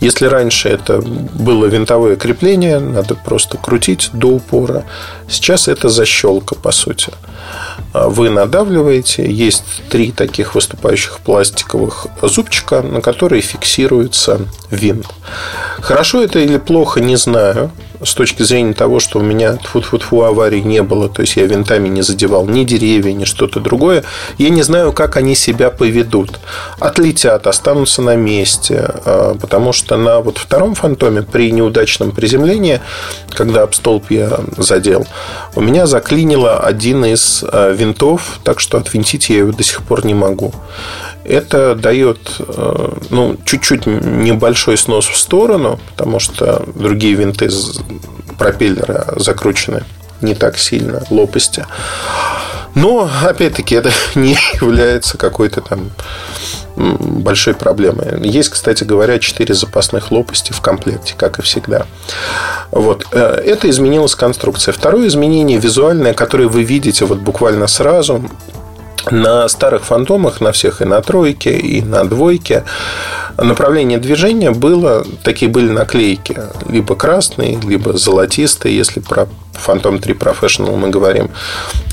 [0.03, 4.83] если раньше это было винтовое крепление, надо просто крутить до упора,
[5.29, 7.13] сейчас это защелка, по сути.
[7.93, 15.07] А вы надавливаете, есть три таких выступающих пластиковых зубчика, на которые фиксируется винт.
[15.79, 17.71] Хорошо это или плохо, не знаю
[18.05, 21.87] с точки зрения того, что у меня тфу-тфу-тфу аварий не было, то есть я винтами
[21.87, 24.03] не задевал ни деревья, ни что-то другое,
[24.37, 26.39] я не знаю, как они себя поведут.
[26.79, 32.81] Отлетят, останутся на месте, а, потому что на вот втором фантоме при неудачном приземлении,
[33.29, 35.05] когда об столб я задел,
[35.55, 40.05] у меня заклинило один из а, винтов, так что отвинтить я его до сих пор
[40.05, 40.53] не могу.
[41.25, 47.49] Это дает а, ну, чуть-чуть небольшой снос в сторону, потому что другие винты
[48.37, 49.83] пропеллера закручены
[50.21, 51.65] не так сильно, лопасти.
[52.75, 55.91] Но, опять-таки, это не является какой-то там
[56.75, 58.27] большой проблемой.
[58.27, 61.85] Есть, кстати говоря, 4 запасных лопасти в комплекте, как и всегда.
[62.71, 63.05] Вот.
[63.11, 64.71] Э, это изменилась конструкция.
[64.71, 68.27] Второе изменение визуальное, которое вы видите вот буквально сразу,
[69.11, 72.63] на старых фантомах, на всех и на тройке, и на двойке,
[73.37, 76.37] направление движения было, такие были наклейки,
[76.69, 81.29] либо красные, либо золотистые, если про Phantom 3 Professional мы говорим.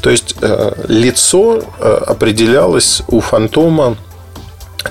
[0.02, 3.96] То есть э, лицо э, определялось у фантома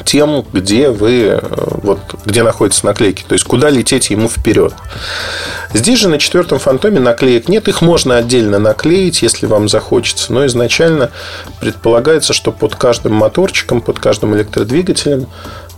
[0.03, 1.39] тем, где вы, э,
[1.83, 4.73] вот, где находятся наклейки, то есть куда лететь ему вперед.
[5.73, 10.45] Здесь же на четвертом фантоме наклеек нет, их можно отдельно наклеить, если вам захочется, но
[10.45, 11.11] изначально
[11.59, 15.27] предполагается, что под каждым моторчиком, под каждым электродвигателем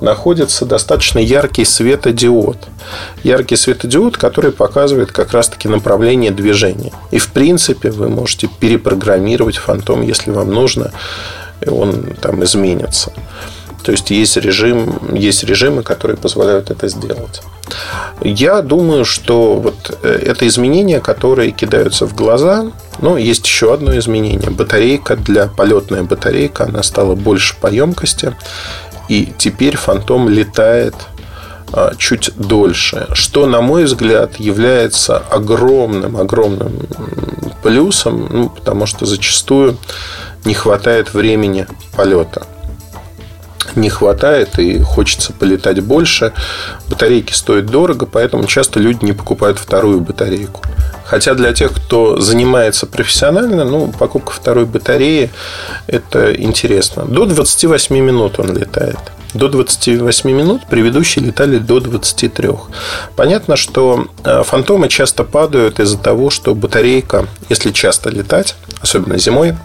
[0.01, 2.57] находится достаточно яркий светодиод.
[3.23, 6.91] Яркий светодиод, который показывает как раз-таки направление движения.
[7.11, 10.91] И в принципе вы можете перепрограммировать фантом, если вам нужно,
[11.61, 13.13] и он там изменится.
[13.83, 17.41] То есть есть режим, есть режимы, которые позволяют это сделать.
[18.21, 22.71] Я думаю, что вот э, это изменения, которые кидаются в глаза.
[22.99, 24.51] Но есть еще одно изменение.
[24.51, 28.35] Батарейка для полетная батарейка, она стала больше по емкости.
[29.09, 30.95] И теперь фантом летает
[31.73, 36.73] а, чуть дольше, что, на мой взгляд, является огромным, огромным
[37.63, 39.77] плюсом, ну, потому что зачастую
[40.43, 42.45] не хватает времени полета
[43.75, 46.33] не хватает и хочется полетать больше.
[46.89, 50.61] Батарейки стоят дорого, поэтому часто люди не покупают вторую батарейку.
[51.05, 55.29] Хотя для тех, кто занимается профессионально, ну, покупка второй батареи–
[55.87, 57.03] это интересно.
[57.03, 58.99] До 28 минут он летает.
[59.33, 62.49] До 28 минут предыдущие летали до 23.
[63.15, 69.55] Понятно, что э, фантомы часто падают из-за того, что батарейка, если часто летать, особенно зимой,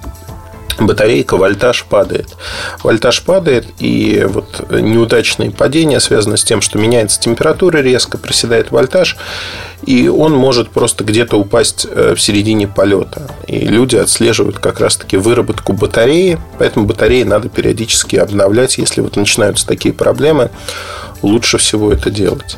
[0.78, 2.36] батарейка, вольтаж падает.
[2.82, 9.16] Вольтаж падает, и вот неудачные падения связаны с тем, что меняется температура резко, проседает вольтаж,
[9.84, 13.30] и он может просто где-то упасть э, в середине полета.
[13.46, 19.66] И люди отслеживают как раз-таки выработку батареи, поэтому батареи надо периодически обновлять, если вот начинаются
[19.66, 20.50] такие проблемы
[21.22, 22.56] лучше всего это делать.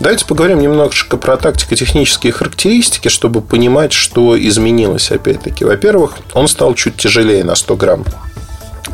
[0.00, 5.64] Давайте поговорим немножечко про тактико-технические характеристики, чтобы понимать, что изменилось опять-таки.
[5.64, 8.04] Во-первых, он стал чуть тяжелее на 100 грамм.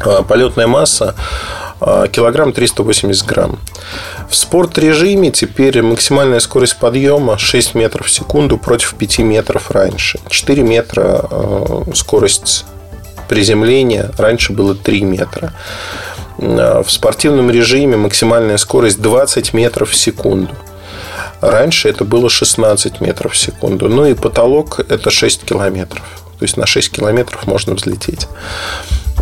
[0.04, 1.14] А, полетная масса
[1.80, 3.58] а, килограмм 380 грамм.
[4.28, 10.18] В спорт-режиме теперь максимальная скорость подъема 6 метров в секунду против 5 метров раньше.
[10.28, 12.64] 4 метра а, скорость
[13.28, 15.52] приземления, раньше было 3 метра.
[16.38, 20.54] В спортивном режиме максимальная скорость 20 метров в секунду.
[21.40, 23.88] Раньше это было 16 метров в секунду.
[23.88, 26.02] Ну и потолок это 6 километров.
[26.38, 28.28] То есть на 6 километров можно взлететь.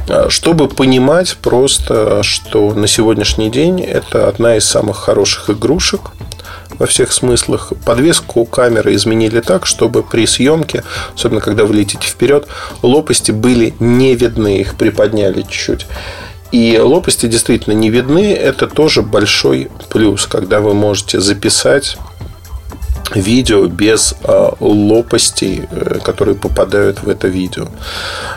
[0.08, 6.12] А, чтобы понимать просто, что на сегодняшний день это одна из самых хороших игрушек
[6.78, 7.72] во всех смыслах.
[7.84, 10.84] Подвеску камеры изменили так, чтобы при съемке,
[11.14, 12.48] особенно когда вы летите вперед,
[12.82, 15.86] лопасти были не видны, их приподняли чуть-чуть.
[16.53, 18.32] И лопасти действительно не видны.
[18.32, 21.96] Это тоже большой плюс, когда вы можете записать
[23.14, 27.68] видео без э, лопастей, э, которые попадают в это видео.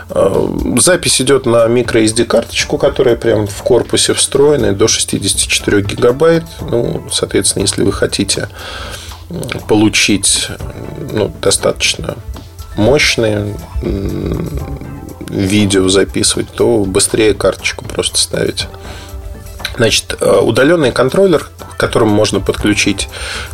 [0.10, 0.48] Э,
[0.80, 6.44] запись идет на microSD карточку, которая прям в корпусе встроена до 64 гигабайт.
[6.60, 8.50] Ну, соответственно, если вы хотите
[9.68, 10.50] получить
[11.12, 12.16] ну, достаточно
[12.78, 13.56] мощные
[15.30, 18.68] видео записывать, то быстрее карточку просто ставить.
[19.78, 23.10] Значит, э, удаленный контроллер, к которому можно подключить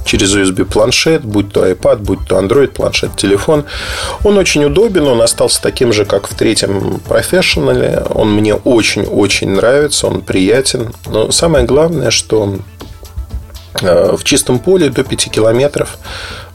[0.06, 3.66] через USB планшет, будь то iPad, будь то Android планшет, телефон.
[4.24, 8.12] Он очень удобен, он остался таким же, как в третьем Professional.
[8.14, 10.94] Он мне очень-очень нравится, он приятен.
[11.08, 12.58] Но самое главное, что
[13.82, 15.98] э, в чистом поле до 5 километров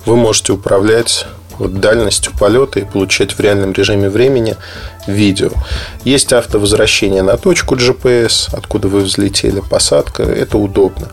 [0.05, 1.27] вы можете управлять
[1.59, 4.57] вот дальностью полета и получать в реальном режиме времени
[5.07, 5.51] видео.
[6.05, 10.23] Есть автовозвращение на точку GPS, откуда вы взлетели, посадка.
[10.23, 11.09] Это удобно.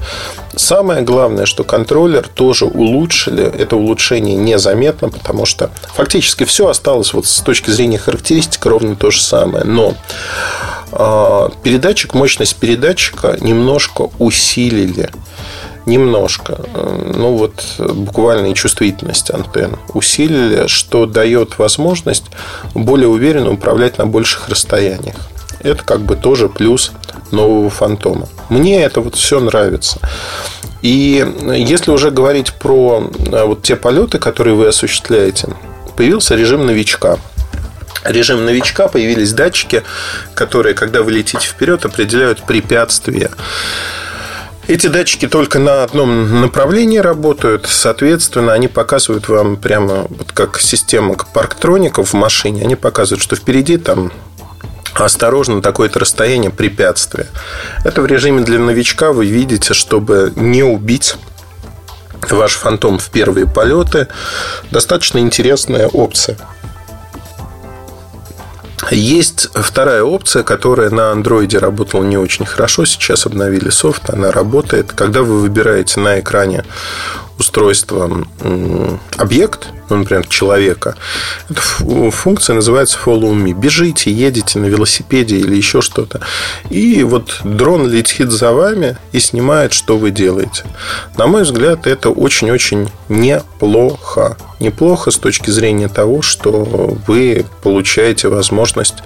[0.56, 3.44] Самое главное, что контроллер тоже улучшили.
[3.44, 9.12] Это улучшение незаметно, потому что фактически все осталось вот с точки зрения характеристик ровно то
[9.12, 9.66] же самое.
[9.66, 9.96] Но
[10.92, 15.10] э, передатчик, мощность передатчика немножко усилили
[15.86, 22.26] немножко, э, ну вот буквально и чувствительность антенн усилили, что дает возможность
[22.74, 25.16] более уверенно управлять на больших расстояниях.
[25.62, 26.92] Это как бы тоже плюс
[27.32, 28.28] нового фантома.
[28.50, 30.00] Мне это вот все нравится.
[30.82, 31.26] И
[31.56, 35.50] если уже говорить про э, вот те полеты, которые вы осуществляете,
[35.96, 37.18] появился режим новичка
[38.06, 39.84] режим новичка появились датчики,
[40.36, 43.32] которые, когда вы летите вперед, определяют препятствия.
[44.68, 51.16] Эти датчики только на одном направлении работают, соответственно, они показывают вам прямо вот как система
[51.16, 54.12] парктроников в машине, они показывают, что впереди там
[54.94, 57.28] осторожно, такое-то расстояние препятствия.
[57.84, 61.16] Это в режиме для новичка вы видите, чтобы не убить
[62.30, 64.08] ваш фантом в первые полеты.
[64.72, 66.38] Достаточно интересная опция.
[68.92, 72.86] Есть вторая опция, которая на андроиде работала не очень хорошо.
[72.86, 74.92] Сейчас обновили софт, она работает.
[74.94, 76.64] Когда вы выбираете на экране
[77.44, 78.26] устройства
[79.18, 80.96] объект, ну, например, человека,
[81.50, 81.62] эта
[82.12, 83.54] функция называется follow me.
[83.54, 86.22] Бежите, едете на велосипеде или еще что-то.
[86.70, 90.64] И вот дрон летит за вами и снимает, что вы делаете.
[91.18, 94.38] На мой взгляд, это очень-очень неплохо.
[94.62, 99.04] Неплохо с точки зрения того, что вы получаете возможность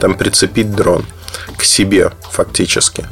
[0.00, 1.04] там, прицепить дрон
[1.58, 3.06] к себе фактически.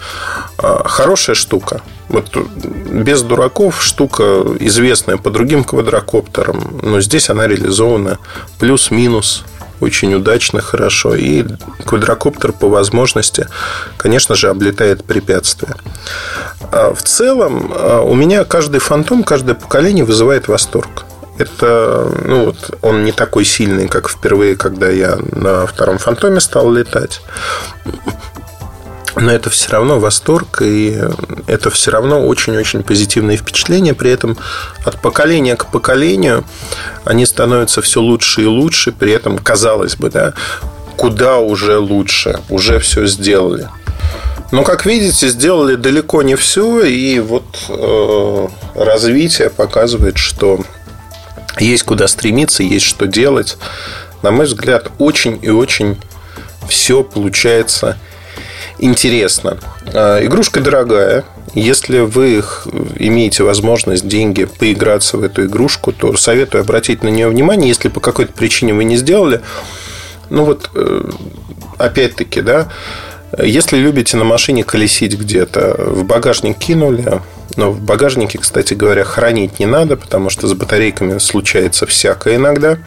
[0.57, 1.83] А, хорошая штука.
[2.09, 8.19] Вот без дураков штука известная по другим квадрокоптерам, но здесь она реализована
[8.59, 9.45] плюс-минус
[9.81, 11.15] очень удачно, хорошо.
[11.15, 11.45] И
[11.85, 13.49] квадрокоптер по возможности,
[13.97, 15.75] конечно же, облетает препятствия.
[16.73, 21.05] А в целом, а, у меня каждый фантом, каждое поколение вызывает восторг.
[21.37, 26.71] Это, ну вот, он не такой сильный, как впервые, когда я на втором фантоме стал
[26.71, 27.21] летать
[29.17, 31.01] но это все равно восторг, и
[31.47, 33.95] это все равно очень-очень позитивные впечатления.
[33.95, 34.37] При этом
[34.85, 36.45] от поколения к поколению
[37.05, 38.93] они становятся все лучше и лучше.
[38.93, 40.35] При этом, казалось бы, да,
[40.97, 43.69] куда уже лучше, уже все сделали.
[44.51, 50.61] Но, как видите, сделали далеко не все, и вот э, развитие показывает, что
[51.59, 53.57] есть куда стремиться, есть что делать.
[54.23, 56.01] На мой взгляд, очень и очень
[56.69, 57.99] все получается
[58.79, 59.59] интересно.
[59.93, 61.25] А, игрушка дорогая.
[61.55, 62.43] Если вы
[62.97, 67.68] имеете возможность, деньги, поиграться в эту игрушку, то советую обратить на нее внимание.
[67.68, 69.41] Если по какой-то причине вы не сделали,
[70.31, 71.11] ну вот, э,
[71.79, 72.68] опять-таки, да,
[73.43, 77.20] если любите на машине колесить где-то, в багажник кинули,
[77.57, 82.79] но в багажнике, кстати говоря, хранить не надо, потому что с батарейками случается всякое иногда.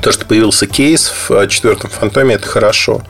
[0.00, 3.02] То, что появился кейс в четвертом фантоме, это хорошо.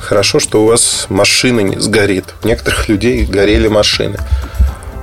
[0.00, 2.34] Хорошо, что у вас машина не сгорит.
[2.42, 4.18] У некоторых людей горели машины.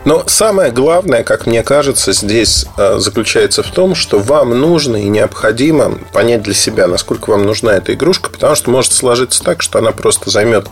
[0.06, 5.10] Но самое главное, как мне кажется, здесь э, заключается в том, что вам нужно и
[5.10, 9.80] необходимо понять для себя, насколько вам нужна эта игрушка, потому что может сложиться так, что
[9.80, 10.68] она просто займет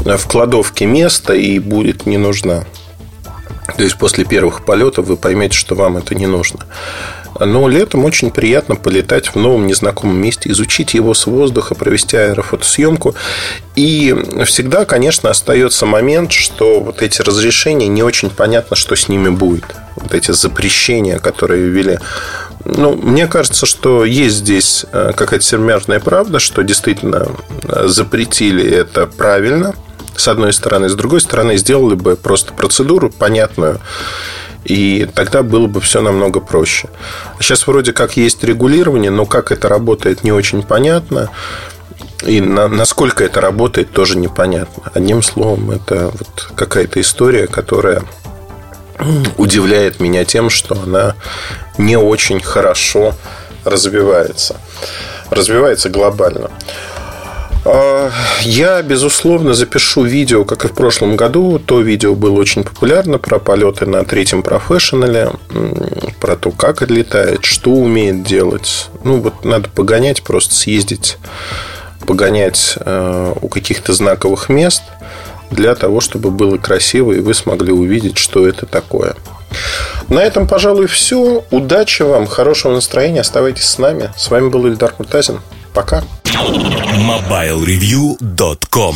[0.00, 2.64] в кладовке место и будет не нужна.
[3.76, 6.60] То есть после первых полетов вы поймете, что вам это не нужно.
[7.40, 13.14] Но летом очень приятно полетать в новом незнакомом месте, изучить его с воздуха, провести аэрофотосъемку.
[13.74, 14.14] И
[14.44, 19.64] всегда, конечно, остается момент, что вот эти разрешения не очень понятно, что с ними будет.
[19.96, 21.98] Вот эти запрещения, которые ввели.
[22.64, 27.28] Ну, мне кажется, что есть здесь э, какая-то сермяжная правда, что действительно
[27.62, 29.74] э, запретили это правильно,
[30.16, 30.88] с одной стороны.
[30.88, 33.80] С другой стороны, сделали бы просто процедуру понятную
[34.66, 36.88] и тогда было бы все намного проще.
[37.40, 41.30] Сейчас вроде как есть регулирование, но как это работает, не очень понятно.
[42.26, 44.90] И на, насколько это работает, тоже непонятно.
[44.92, 48.02] Одним словом, это вот какая-то история, которая
[49.36, 51.14] удивляет меня тем, что она
[51.78, 53.14] не очень хорошо
[53.64, 54.56] развивается.
[55.30, 56.50] Развивается глобально.
[57.68, 58.12] А,
[58.42, 61.58] я, безусловно, запишу видео, как и в прошлом году.
[61.58, 65.32] То видео было очень популярно про полеты на третьем профессионале,
[66.20, 68.88] про то, как это летает, что умеет делать.
[69.02, 71.18] Ну, вот надо погонять, просто съездить,
[72.06, 74.82] погонять э, у каких-то знаковых мест
[75.50, 79.16] для того, чтобы было красиво, и вы смогли увидеть, что это такое.
[80.08, 81.44] На этом, пожалуй, все.
[81.50, 83.22] Удачи вам, хорошего настроения.
[83.22, 84.12] Оставайтесь с нами.
[84.16, 85.40] С вами был Ильдар Муртазин.
[85.74, 86.04] Пока.
[86.36, 88.94] MobileReview.com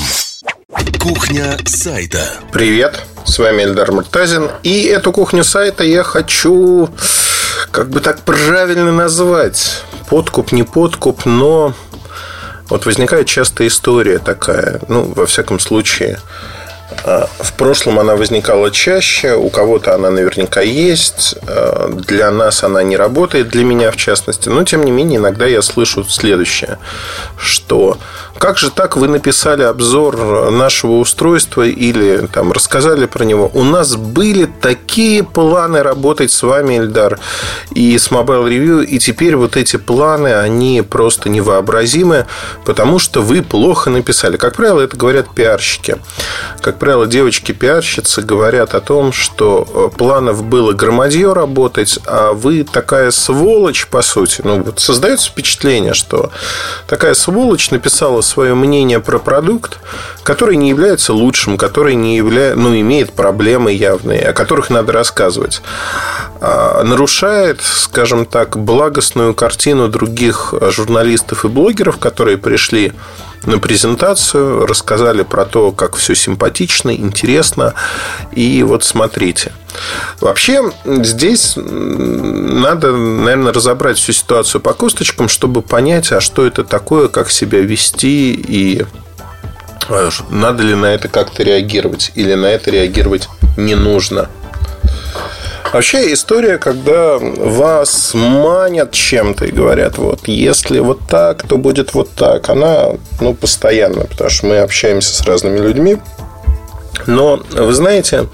[0.99, 2.35] Кухня сайта.
[2.53, 6.91] Привет, с вами Эльдар Муртазин И эту кухню сайта я хочу
[7.71, 9.85] Как бы так правильно назвать.
[10.11, 11.73] Подкуп, не подкуп, но
[12.69, 16.19] Вот возникает часто история такая Ну, во всяком случае
[17.05, 22.97] в прошлом она возникала чаще, у кого-то она наверняка есть, а, для нас она не
[22.97, 26.79] работает, для меня в частности, но тем не менее иногда я слышу следующее,
[27.39, 27.99] что
[28.41, 33.51] как же так вы написали обзор нашего устройства или там рассказали про него?
[33.53, 37.21] У нас были такие планы работать с вами, Эльдар,
[37.75, 42.27] и с Mobile Review, и теперь вот эти планы, они просто невообразимы,
[42.65, 44.39] потому что вы плохо написали.
[44.39, 45.99] Как правило, это говорят пиарщики.
[46.63, 53.11] Как правило, девочки-пиарщицы говорят о том, что э, планов было громадье работать, а вы такая
[53.11, 54.41] сволочь, по сути.
[54.43, 56.31] Ну, вот создается впечатление, что
[56.87, 59.79] такая сволочь написала свое мнение про продукт,
[60.23, 62.55] который не является лучшим, который не явля...
[62.57, 65.63] ну, имеет проблемы явные, о которых надо рассказывать.
[66.41, 72.93] А, нарушает, скажем так, благостную картину других журналистов и блогеров, которые пришли
[73.45, 77.75] на презентацию, рассказали про то, как все симпатично, интересно.
[78.33, 79.53] И вот смотрите.
[80.21, 87.09] Вообще, здесь надо, наверное, разобрать всю ситуацию по косточкам, чтобы понять, а что это такое,
[87.09, 88.85] как себя вести и
[89.89, 94.29] а, надо ли на это как-то реагировать или на это реагировать не нужно.
[95.73, 102.11] Вообще история, когда вас манят чем-то и говорят, вот если вот так, то будет вот
[102.11, 102.89] так, она
[103.21, 105.99] ну, постоянно, потому что мы общаемся с разными людьми.
[107.07, 108.27] Но вы знаете,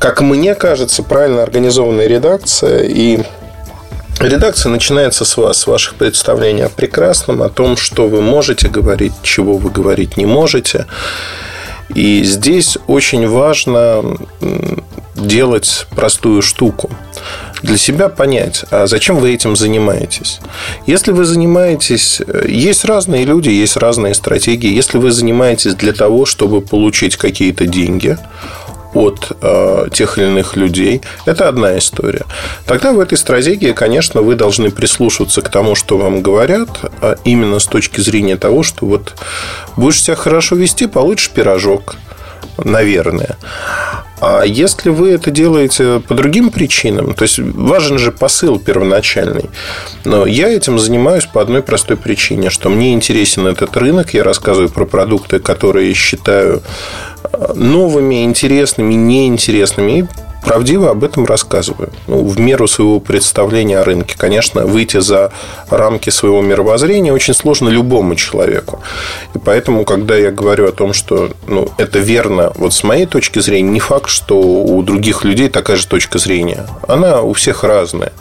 [0.00, 3.20] как мне кажется, правильно организованная редакция и
[4.20, 9.12] Редакция начинается с вас, с ваших представлений о прекрасном, о том, что вы можете говорить,
[9.22, 10.86] чего вы говорить не можете.
[11.94, 14.02] И здесь очень важно
[15.18, 16.90] делать простую штуку.
[17.62, 20.40] Для себя понять, а зачем вы этим занимаетесь.
[20.86, 22.20] Если вы занимаетесь...
[22.26, 24.72] Э, есть разные люди, есть разные стратегии.
[24.72, 28.16] Если вы занимаетесь для того, чтобы получить какие-то деньги,
[28.94, 32.24] от э, тех или иных людей, это одна история.
[32.66, 36.68] Тогда в этой стратегии, конечно, вы должны прислушиваться к тому, что вам говорят,
[37.00, 39.14] а именно с точки зрения того, что вот
[39.76, 41.96] будешь себя хорошо вести, получишь пирожок,
[42.64, 43.36] наверное.
[44.20, 49.48] А если вы это делаете по другим причинам, то есть важен же посыл первоначальный,
[50.04, 54.70] но я этим занимаюсь по одной простой причине, что мне интересен этот рынок, я рассказываю
[54.70, 56.62] про продукты, которые считаю
[57.32, 60.04] э, новыми, интересными, неинтересными, и
[60.48, 61.90] правдиво об этом рассказываю.
[62.06, 64.14] Ну, в меру своего представления о рынке.
[64.16, 65.30] Конечно, выйти за
[65.68, 68.80] рамки своего мировоззрения очень сложно любому человеку.
[69.34, 73.40] И поэтому, когда я говорю о том, что ну, это верно, вот с моей точки
[73.40, 76.66] зрения, не факт, что у других людей такая же точка зрения.
[76.88, 78.12] Она у всех разная.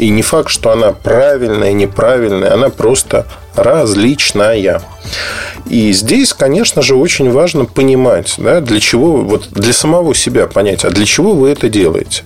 [0.00, 4.80] И не факт, что она правильная, неправильная, она просто различная.
[5.68, 10.86] И здесь, конечно же, очень важно понимать, да, для чего, вот для самого себя понять,
[10.86, 12.22] а для чего вы это делаете.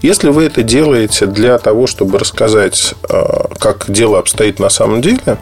[0.00, 5.36] Если вы это делаете для того, чтобы рассказать, а, как дело обстоит на самом деле,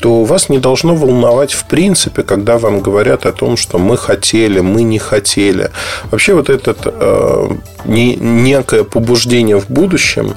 [0.00, 4.60] то вас не должно волновать в принципе, когда вам говорят о том, что мы хотели,
[4.60, 5.70] мы не хотели.
[6.10, 7.48] Вообще вот это э,
[7.84, 10.34] не, некое побуждение в будущем,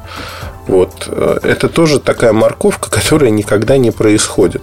[0.68, 4.62] вот, э, это тоже такая морковка, которая никогда не происходит.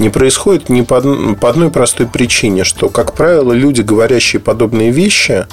[0.00, 0.98] Не происходит ни по,
[1.34, 5.46] по одной простой причине, что, как правило, люди, говорящие подобные вещи,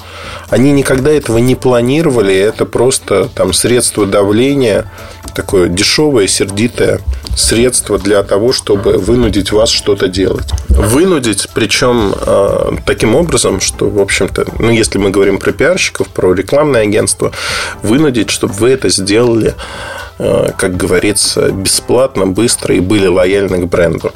[0.48, 4.90] они никогда этого не планировали, это просто там средство давления,
[5.34, 7.00] такое дешевое, сердитое
[7.36, 10.48] средство для того, чтобы вынудить вас что-то делать.
[10.70, 16.32] Вынудить, причем э, таким образом, что, в общем-то, ну, если мы говорим про пиарщиков, про
[16.32, 17.32] рекламное агентство,
[17.82, 19.54] вынудить, чтобы вы это сделали,
[20.18, 24.14] э, как говорится, бесплатно, быстро и были лояльны к бренду.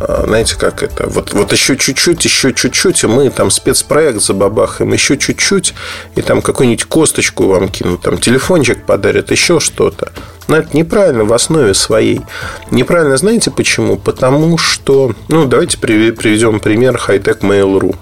[0.00, 1.06] А, знаете, как это?
[1.08, 5.74] Вот, вот еще чуть-чуть, еще чуть-чуть, и мы там спецпроект забабахаем, еще чуть-чуть,
[6.16, 10.12] и там какую-нибудь косточку вам кинут, там телефончик подарят, еще что-то.
[10.48, 12.22] Но это неправильно в основе своей.
[12.70, 13.96] Неправильно, знаете почему?
[13.96, 17.96] Потому что, ну, давайте приведем пример Hightech Mail.ru.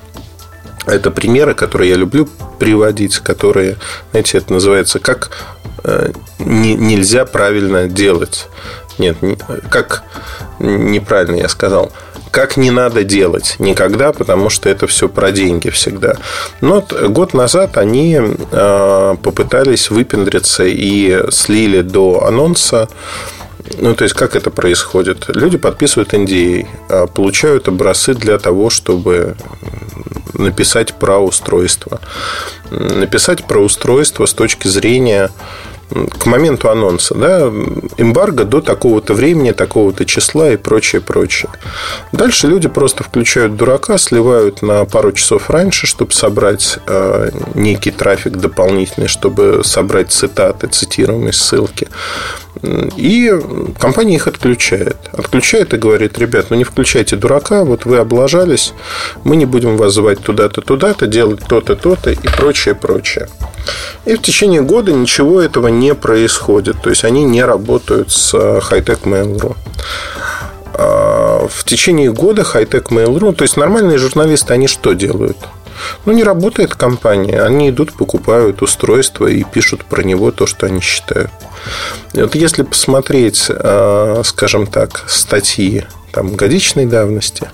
[0.86, 2.26] Это примеры, которые я люблю
[2.58, 3.76] приводить, которые,
[4.10, 5.30] знаете, это называется как
[5.84, 8.48] э, не, нельзя правильно делать.
[8.98, 9.16] Нет,
[9.70, 10.02] как
[10.58, 11.92] неправильно я сказал.
[12.30, 16.16] Как не надо делать никогда, потому что это все про деньги всегда.
[16.60, 22.88] Но год назад они э, попытались выпендриться и слили до анонса
[23.76, 25.28] ну, то есть, как это происходит?
[25.28, 29.36] Люди подписывают NDA, а, получают образцы для того, чтобы
[30.32, 32.00] написать про устройство.
[32.70, 35.30] Написать про устройство с точки зрения
[35.90, 37.46] к моменту анонса, да,
[37.96, 41.50] эмбарго до такого-то времени, такого-то числа и прочее, прочее.
[42.12, 48.36] Дальше люди просто включают дурака, сливают на пару часов раньше, чтобы собрать э, некий трафик
[48.36, 51.88] дополнительный, чтобы собрать цитаты, цитируемые ссылки.
[52.96, 53.32] И
[53.78, 54.96] компания их отключает.
[55.12, 58.72] Отключает и говорит, ребят, ну не включайте дурака, вот вы облажались,
[59.22, 63.28] мы не будем вас звать туда-то, туда-то, делать то-то, то-то и прочее, прочее.
[64.06, 66.80] И в течение года ничего этого не происходит.
[66.82, 69.56] То есть они не работают с Hightech Mail.ru.
[70.74, 75.36] А в течение года Hightech Mail.ru, то есть нормальные журналисты, они что делают?
[76.04, 77.42] Ну, не работает компания.
[77.42, 81.30] Они идут, покупают устройство и пишут про него то, что они считают.
[82.12, 87.50] И вот если посмотреть, а, скажем так, статьи там, годичной давности,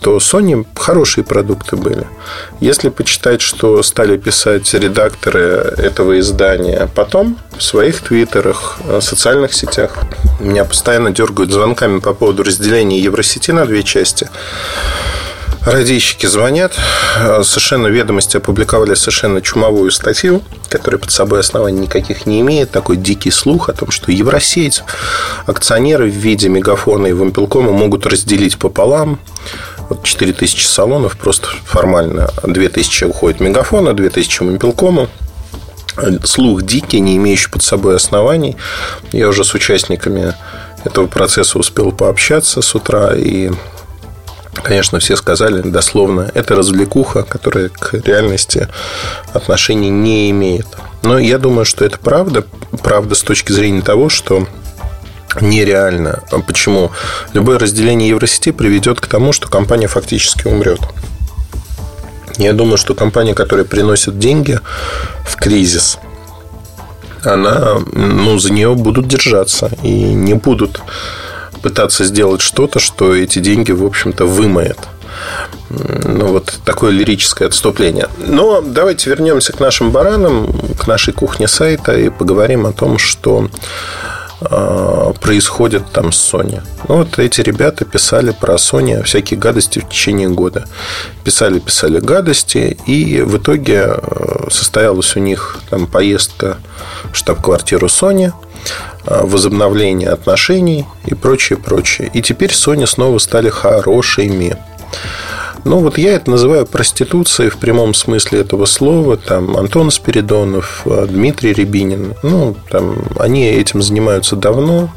[0.00, 2.06] то Sony хорошие продукты были.
[2.60, 9.98] Если почитать, что стали писать редакторы этого издания потом в своих твиттерах, а, социальных сетях,
[10.40, 14.28] меня постоянно дергают звонками по поводу разделения Евросети на две части.
[15.64, 16.74] Радищики звонят.
[17.42, 22.70] Совершенно ведомости опубликовали совершенно чумовую статью, которая под собой оснований никаких не имеет.
[22.70, 24.82] Такой дикий слух о том, что Евросеть
[25.46, 29.18] акционеры в виде мегафона и вампелкома могут разделить пополам.
[29.88, 32.30] Вот 4000 салонов просто формально.
[32.42, 35.08] 2000 уходит мегафона, 2000 вампелкому
[36.24, 38.56] слух дикий, не имеющий под собой оснований.
[39.12, 40.34] Я уже с участниками
[40.84, 43.50] этого процесса успел пообщаться с утра, и
[44.62, 48.68] Конечно, все сказали дословно, это развлекуха, которая к реальности
[49.32, 50.66] отношений не имеет.
[51.02, 52.44] Но я думаю, что это правда.
[52.82, 54.46] Правда с точки зрения того, что
[55.40, 56.22] нереально.
[56.30, 56.92] А почему?
[57.32, 60.80] Любое разделение Евросети приведет к тому, что компания фактически умрет.
[62.36, 64.58] Я думаю, что компания, которая приносит деньги
[65.24, 65.98] в кризис,
[67.22, 70.80] она, ну, за нее будут держаться и не будут
[71.64, 74.76] пытаться сделать что-то, что эти деньги, в общем-то, вымоет.
[75.70, 78.08] Ну, вот такое лирическое отступление.
[78.18, 83.48] Но давайте вернемся к нашим баранам, к нашей кухне сайта и поговорим о том, что
[85.20, 86.62] происходит там с Sony.
[86.88, 90.66] Ну, вот эти ребята писали про Sony всякие гадости в течение года.
[91.24, 96.58] Писали, писали гадости, и в итоге э, состоялась у них там поездка
[97.12, 98.32] в штаб-квартиру Sony–
[99.06, 102.10] Э, возобновление отношений и прочее, прочее.
[102.14, 104.56] И теперь Sony снова стали хорошими.
[105.64, 109.16] Ну, вот я это называю проституцией в прямом смысле этого слова.
[109.16, 112.14] Там Антон Спиридонов, э, Дмитрий Рябинин.
[112.22, 114.92] Ну, там они этим занимаются давно.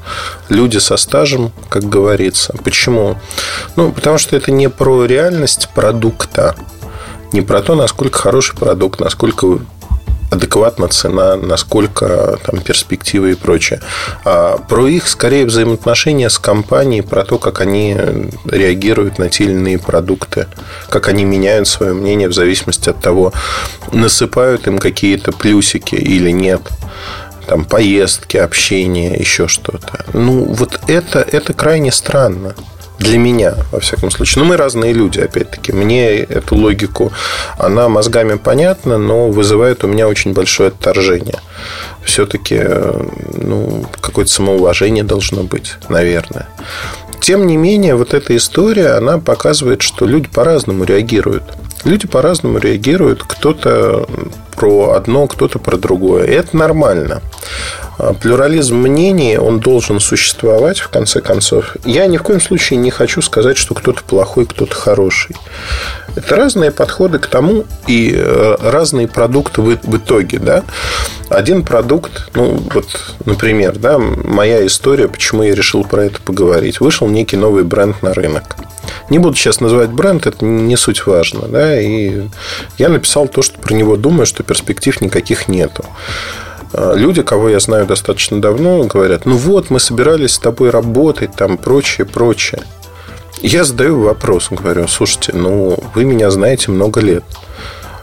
[0.50, 2.54] Люди со стажем, как говорится.
[2.64, 3.18] Почему?
[3.78, 6.56] Ну, потому что это не про реальность продукта.
[7.32, 9.60] Не про то, насколько хороший продукт, насколько
[10.30, 13.82] адекватна цена, насколько там перспективы и прочее.
[14.26, 17.98] А про их, скорее, взаимоотношения с компанией, про то, как они
[18.46, 20.48] реагируют на те или иные продукты,
[20.90, 23.34] как они меняют свое мнение в зависимости от того,
[23.92, 26.62] насыпают им какие-то плюсики или нет
[27.48, 30.06] там поездки, общение, еще что-то.
[30.14, 32.56] Ну, вот это, это крайне странно.
[33.00, 34.44] Для меня, во всяком случае.
[34.44, 35.72] Но мы разные люди, опять-таки.
[35.72, 37.12] Мне эту логику,
[37.58, 41.40] она мозгами понятна, но вызывает у меня очень большое отторжение.
[42.04, 42.60] Все-таки
[43.34, 46.48] ну, какое-то самоуважение должно быть, наверное.
[47.22, 51.44] Тем не менее, вот эта история, она показывает, что люди по-разному реагируют.
[51.84, 53.24] Люди по-разному реагируют.
[53.24, 54.08] Кто-то
[54.56, 56.26] про одно, кто-то про другое.
[56.26, 57.22] И это нормально.
[57.98, 61.76] А, плюрализм мнений, он должен существовать, в конце концов.
[61.86, 65.36] Я ни в коем случае не хочу сказать, что кто-то плохой, кто-то хороший.
[66.18, 70.40] Это разные подходы к тому и э, разные продукты в итоге.
[70.40, 70.64] Да?
[71.30, 76.80] Один продукт, ну, вот, например, да, моя история, почему я решил про это поговорить.
[76.80, 78.56] Вышел некий новый бренд на рынок.
[79.12, 81.48] Не буду сейчас называть бренд, это не суть важно.
[81.48, 81.80] Да?
[81.80, 82.24] И
[82.80, 85.86] я написал то, что про него думаю, что перспектив никаких нету.
[86.74, 91.36] А, люди, кого я знаю достаточно давно, говорят, ну вот, мы собирались с тобой работать,
[91.36, 92.64] там, прочее, прочее.
[93.42, 97.24] Я задаю вопрос, говорю, слушайте, ну, вы меня знаете много лет.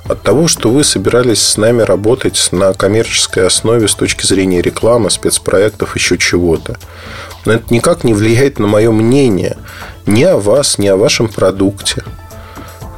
[0.06, 5.10] От того, что вы собирались с нами работать на коммерческой основе с точки зрения рекламы,
[5.10, 6.76] спецпроектов, еще чего-то.
[7.46, 9.56] Но это никак не влияет на мое мнение
[10.06, 12.04] ни о вас, ни о вашем продукте.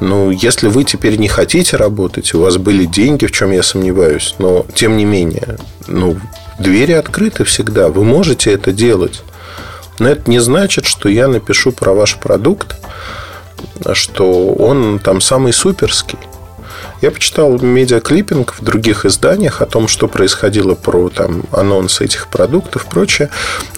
[0.01, 4.35] Ну, если вы теперь не хотите работать, у вас были деньги, в чем я сомневаюсь,
[4.39, 5.57] но тем не менее,
[5.87, 6.17] ну,
[6.59, 9.23] двери открыты всегда, вы можете это делать.
[9.99, 12.77] Но это не значит, что я напишу про ваш продукт,
[13.93, 16.19] что он там самый суперский.
[17.03, 22.87] Я почитал медиаклиппинг в других изданиях о том, что происходило про там, анонсы этих продуктов
[22.87, 23.31] и прочее.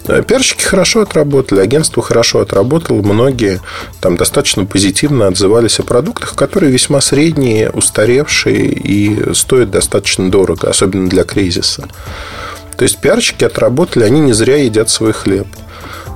[0.05, 3.01] Пиарщики хорошо отработали, агентство хорошо отработало.
[3.01, 3.59] Многие
[3.99, 11.09] там достаточно позитивно отзывались о продуктах, которые весьма средние, устаревшие и стоят достаточно дорого, особенно
[11.09, 11.87] для кризиса.
[12.77, 15.47] То есть пиарщики отработали, они не зря едят свой хлеб.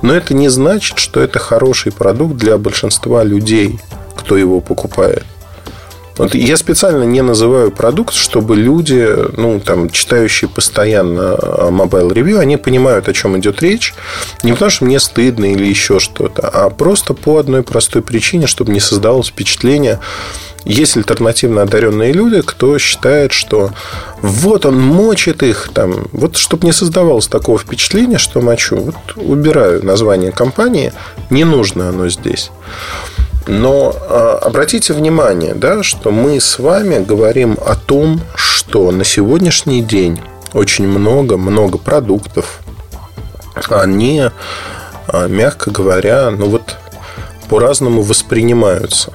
[0.04, 3.80] Но это не значит, что это хороший продукт для большинства людей,
[4.14, 5.24] кто его покупает.
[6.16, 12.38] Вот я специально не называю продукт, чтобы люди, ну, там, читающие постоянно а, Mobile Review,
[12.38, 13.94] они понимают, о чем идет речь.
[14.42, 18.72] Не потому, что мне стыдно или еще что-то, а просто по одной простой причине, чтобы
[18.72, 19.98] не создавалось впечатление,
[20.64, 23.70] есть альтернативно одаренные люди, кто считает, что
[24.22, 26.06] вот он мочит их там.
[26.12, 28.76] Вот чтобы не создавалось такого впечатления, что мочу.
[28.76, 30.92] Вот убираю название компании,
[31.28, 32.50] не нужно оно здесь.
[33.46, 39.82] Но а, обратите внимание, да, что мы с вами говорим о том, что на сегодняшний
[39.82, 40.20] день
[40.54, 42.60] очень много-много продуктов,
[43.68, 44.30] они,
[45.08, 46.76] а, мягко говоря, ну вот
[47.48, 49.12] по-разному воспринимаются.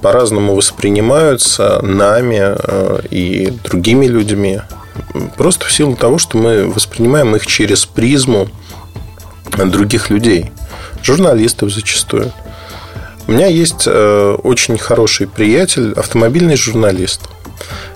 [0.00, 4.62] По-разному воспринимаются нами а, и другими людьми.
[5.36, 8.48] Просто в силу того, что мы воспринимаем их через призму
[9.56, 10.50] других людей.
[11.02, 12.32] Журналистов зачастую.
[13.28, 17.22] У меня есть э, очень хороший приятель, автомобильный журналист.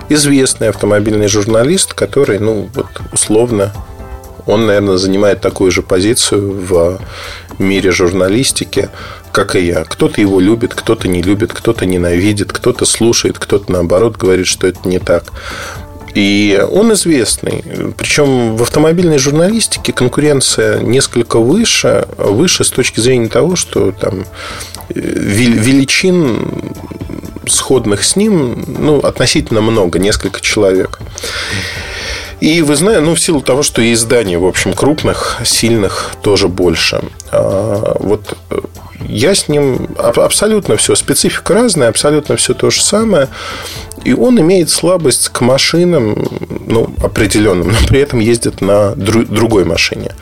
[0.08, 3.72] Известный автомобильный журналист, который, ну, вот условно,
[4.46, 7.00] он, наверное, занимает такую же позицию в
[7.58, 8.88] мире журналистики,
[9.32, 9.84] как и я.
[9.84, 14.88] Кто-то его любит, кто-то не любит, кто-то ненавидит, кто-то слушает, кто-то, наоборот, говорит, что это
[14.88, 15.24] не так.
[16.16, 17.62] И он известный.
[17.98, 24.24] Причем в автомобильной журналистике конкуренция несколько выше, выше с точки зрения того, что там
[24.88, 26.72] э, величин
[27.46, 31.00] сходных с ним ну, относительно много, несколько человек.
[32.40, 36.48] И вы знаете, ну, в силу того, что и изданий, в общем, крупных, сильных тоже
[36.48, 37.02] больше.
[37.30, 38.56] А, вот э,
[39.06, 43.28] я с ним абсолютно все, специфика разная, абсолютно все то же самое.
[44.06, 46.28] И он имеет слабость к машинам,
[46.66, 50.12] ну, определенным, но при этом ездит на дру- другой машине.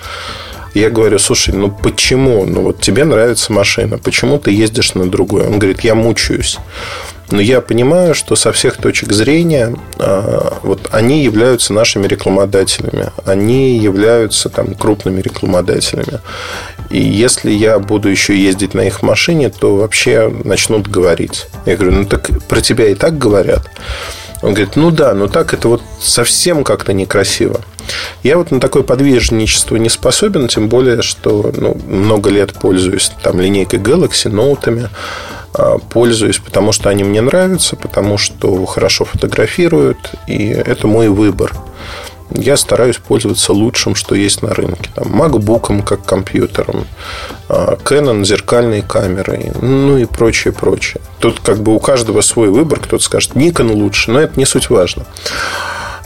[0.72, 2.46] Я говорю, слушай, ну почему?
[2.46, 5.46] Ну вот тебе нравится машина, почему ты ездишь на другой?
[5.46, 6.58] Он говорит, я мучаюсь.
[7.30, 13.10] Но я понимаю, что со всех точек зрения а, вот они являются нашими рекламодателями.
[13.24, 16.20] Они являются там, крупными рекламодателями.
[16.90, 21.46] И если я буду еще ездить на их машине, то вообще начнут говорить.
[21.66, 23.68] Я говорю, ну так про тебя и так говорят.
[24.42, 27.62] Он говорит, ну да, но так это вот совсем как-то некрасиво.
[28.22, 33.40] Я вот на такое подвижничество не способен, тем более, что ну, много лет пользуюсь там
[33.40, 34.90] линейкой Galaxy, ноутами,
[35.90, 41.52] пользуюсь, потому что они мне нравятся, потому что хорошо фотографируют, и это мой выбор.
[42.30, 44.90] Я стараюсь пользоваться лучшим, что есть на рынке.
[44.94, 46.86] Там, MacBook как компьютером,
[47.48, 51.00] а, Canon зеркальной камерой, ну и прочее, прочее.
[51.20, 52.80] Тут как бы у каждого свой выбор.
[52.80, 55.04] Кто-то скажет, Nikon лучше, но это не суть важно.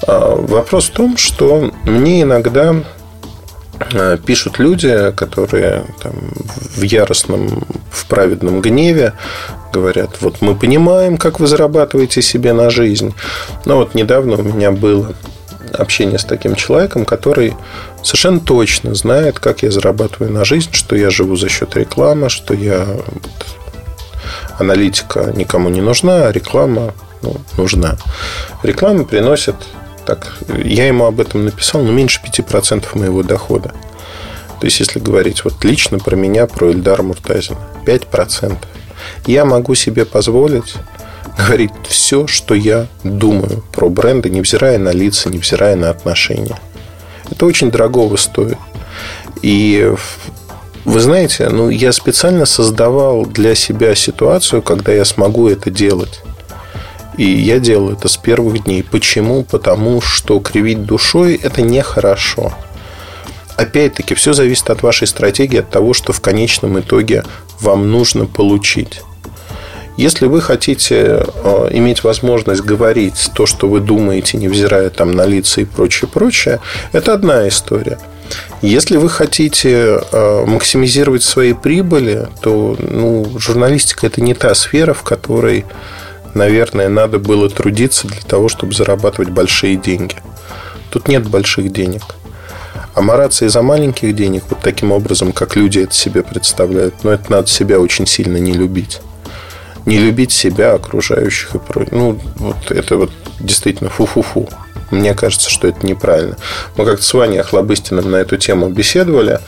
[0.07, 2.75] А, вопрос в том, что мне иногда
[4.25, 6.13] пишут люди, которые там,
[6.77, 9.15] в яростном, в праведном гневе
[9.73, 13.15] говорят, вот мы понимаем, как вы зарабатываете себе на жизнь.
[13.65, 15.15] Но вот недавно у меня было
[15.73, 17.55] общение с таким человеком, который
[18.03, 22.55] совершенно точно знает, как я зарабатываю на жизнь, что я живу за счет рекламы, что
[22.55, 22.87] я
[24.59, 27.97] аналитика никому не нужна, а реклама ну, нужна.
[28.63, 29.57] Реклама приносит
[30.09, 33.75] так, я ему об этом написал, но меньше 5% моего дохода.
[34.59, 38.57] То есть, если говорить вот лично про меня, про Эльдара Муртазина, 5%.
[39.27, 40.77] Я могу себе позволить
[41.37, 46.59] говорить все, что я думаю про бренды, невзирая на лица, невзирая на отношения.
[47.31, 48.57] Это очень дорогого стоит.
[49.43, 49.93] И
[50.87, 56.23] вы знаете, ну, я специально создавал для себя ситуацию, когда я смогу это делать.
[57.19, 58.83] И я делал это с первых дней.
[58.83, 59.43] Почему?
[59.43, 62.55] Потому что кривить душой– это нехорошо.
[63.57, 67.25] Опять-таки, все зависит от вашей стратегии, от того, что в конечном итоге
[67.61, 69.03] вам нужно получить.
[69.97, 75.61] Если вы хотите э, иметь возможность говорить то, что вы думаете, невзирая там на лица
[75.61, 76.61] и прочее, прочее,
[76.93, 77.99] это одна история.
[78.63, 85.03] Если вы хотите э, максимизировать свои прибыли, то ну, журналистика это не та сфера, в
[85.03, 85.65] которой
[86.35, 90.17] наверное, надо было трудиться для того, чтобы зарабатывать большие деньги.
[90.91, 92.03] Тут нет больших денег.
[92.95, 97.17] А мараться из-за маленьких денег, вот таким образом, как люди это себе представляют, но ну,
[97.17, 99.01] это надо себя очень сильно не любить.
[99.87, 101.91] Не любить себя, окружающих и прочее.
[101.93, 103.11] Ну, вот это вот
[103.41, 104.49] действительно фу-фу-фу.
[104.91, 106.37] Мне кажется, что это неправильно.
[106.77, 109.41] Мы как-то с Ваней Охлобыстиным на эту тему беседовали.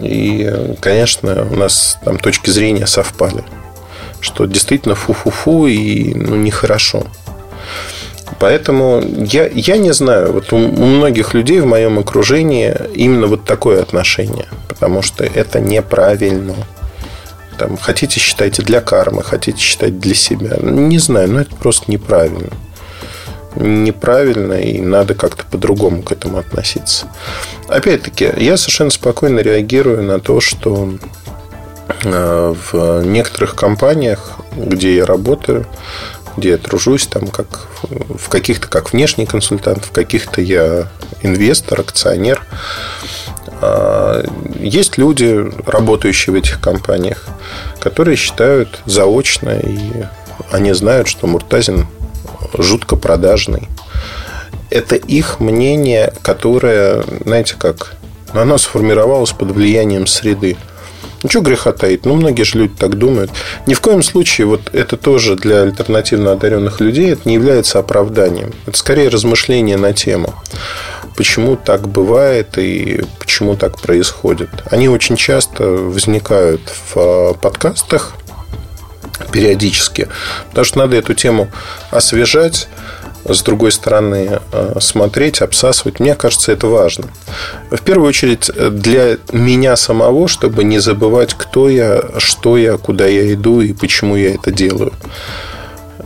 [0.00, 3.44] И, конечно, у нас там точки зрения совпали
[4.24, 7.06] что действительно фу-фу-фу и ну, нехорошо.
[8.40, 13.44] Поэтому я, я не знаю, вот у, у многих людей в моем окружении именно вот
[13.44, 16.54] такое отношение, потому что это неправильно.
[17.58, 20.56] Там, хотите считайте для кармы, хотите считать для себя.
[20.60, 22.50] Не знаю, но это просто неправильно.
[23.56, 27.06] Неправильно, и надо как-то по-другому к этому относиться.
[27.68, 30.94] Опять-таки, я совершенно спокойно реагирую на то, что
[32.02, 35.66] в некоторых компаниях, где я работаю,
[36.36, 40.88] где я тружусь, там как в каких-то как внешний консультант, в каких-то я
[41.22, 42.42] инвестор, акционер.
[43.60, 44.24] А,
[44.58, 47.26] есть люди, работающие в этих компаниях,
[47.80, 50.04] которые считают заочно, и
[50.50, 51.86] они знают, что Муртазин
[52.56, 53.68] жутко продажный.
[54.70, 57.94] Это их мнение, которое, знаете как,
[58.32, 60.56] оно сформировалось под влиянием среды.
[61.24, 62.04] Ну, что греха таить?
[62.04, 63.30] Ну, многие же люди так думают.
[63.66, 68.52] Ни в коем случае вот это тоже для альтернативно одаренных людей это не является оправданием.
[68.66, 70.34] Это скорее размышление на тему
[71.16, 74.50] почему так бывает и почему так происходит.
[74.70, 78.14] Они очень часто возникают в а, подкастах
[79.30, 80.08] периодически,
[80.48, 81.48] потому что надо эту тему
[81.90, 82.68] освежать,
[83.26, 86.00] с другой стороны, э, смотреть, обсасывать.
[86.00, 87.08] Мне кажется, это важно.
[87.70, 93.32] В первую очередь, для меня самого, чтобы не забывать, кто я, что я, куда я
[93.32, 94.92] иду и почему я это делаю.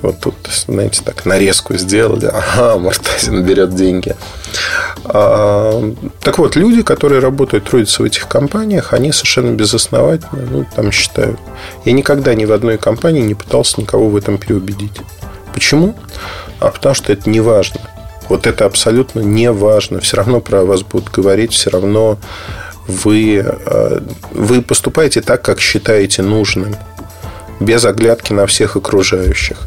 [0.02, 0.34] Вот тут,
[0.66, 2.26] знаете, так нарезку сделали.
[2.26, 4.14] Ага, Мартазин берет деньги.
[5.04, 10.92] А, так вот, люди, которые работают, трудятся в этих компаниях, они совершенно безосновательно ну, там
[10.92, 11.40] считают.
[11.84, 15.00] Я никогда ни в одной компании не пытался никого в этом переубедить.
[15.52, 15.96] Почему?
[16.60, 17.80] А потому что это не важно.
[18.28, 20.00] Вот это абсолютно не важно.
[20.00, 22.18] Все равно про вас будут говорить, все равно
[22.86, 24.00] вы, э,
[24.32, 26.76] вы поступаете так, как считаете нужным,
[27.60, 29.58] без оглядки на всех окружающих.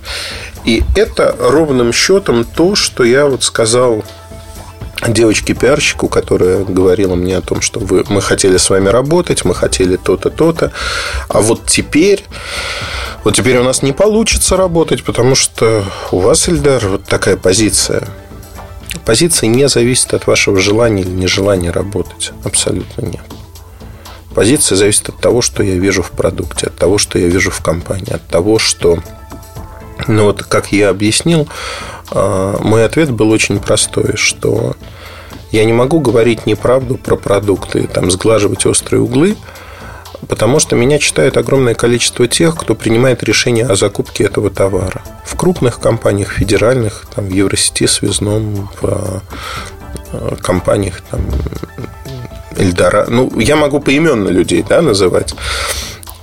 [0.66, 4.04] И это ровным счетом то, что я вот сказал
[5.08, 9.98] девочке-пиарщику, которая говорила мне о том, что вы, мы хотели с вами работать, мы хотели
[9.98, 10.72] то-то, то-то,
[11.28, 12.24] а вот теперь
[13.24, 18.08] Вот теперь у нас не получится работать, потому что у вас, Эльдар, вот такая позиция.
[19.06, 22.32] Позиция не зависит от вашего желания или нежелания работать.
[22.44, 23.22] Абсолютно нет.
[24.34, 27.62] Позиция зависит от того, что я вижу в продукте, от того, что я вижу в
[27.62, 29.00] компании, от того, что...
[30.08, 31.48] Ну вот, как я объяснил,
[32.10, 34.76] а, мой ответ был очень простой, что
[35.52, 39.36] я не могу говорить неправду про продукты, там, сглаживать острые углы,
[40.32, 45.02] потому что меня читает огромное количество тех, кто принимает решение о закупке этого товара.
[45.26, 49.22] В крупных компаниях, федеральных, там, в Евросети, Связном, в
[50.14, 51.20] э, компаниях там,
[52.56, 53.08] Эльдора.
[53.10, 55.34] Ну, я могу поименно людей да, называть.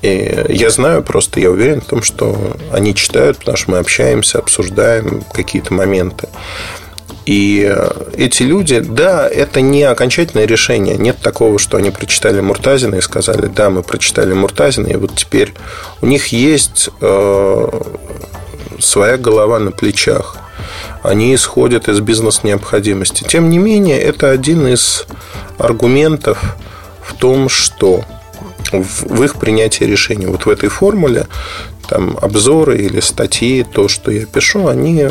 [0.00, 4.38] И я знаю просто, я уверен в том, что они читают, потому что мы общаемся,
[4.38, 6.30] обсуждаем какие-то моменты.
[7.26, 7.76] И
[8.16, 10.96] эти люди, да, это не окончательное решение.
[10.96, 15.52] Нет такого, что они прочитали Муртазина и сказали, да, мы прочитали Муртазина, и вот теперь
[16.00, 17.68] у них есть э,
[18.78, 20.38] своя голова на плечах.
[21.02, 23.24] Они исходят из бизнес-необходимости.
[23.24, 25.06] Тем не менее, это один из
[25.58, 26.56] аргументов
[27.02, 28.04] в том, что
[28.72, 30.26] в их принятии решений.
[30.26, 31.26] Вот в этой формуле
[31.88, 35.08] там обзоры или статьи, то, что я пишу, они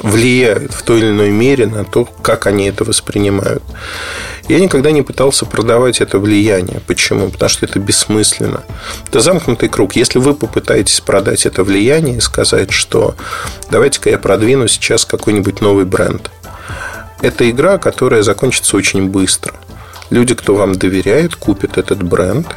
[0.00, 3.62] влияют в той или иной мере на то, как они это воспринимают.
[4.48, 6.80] Я никогда не пытался продавать это влияние.
[6.86, 7.28] Почему?
[7.28, 8.62] Потому что это бессмысленно.
[9.08, 9.96] Это замкнутый круг.
[9.96, 13.14] Если вы попытаетесь продать это влияние и сказать, что
[13.70, 16.30] давайте-ка я продвину сейчас какой-нибудь новый бренд.
[17.20, 19.54] Это игра, которая закончится очень быстро.
[20.10, 22.46] Люди, кто вам доверяет, купят этот бренд–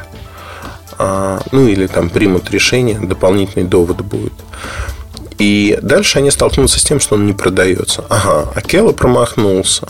[0.98, 4.32] а, ну или там примут решение, дополнительный довод будет.
[5.38, 8.04] И дальше они столкнутся с тем, что он не продается.
[8.08, 9.88] Ага, Акела промахнулся.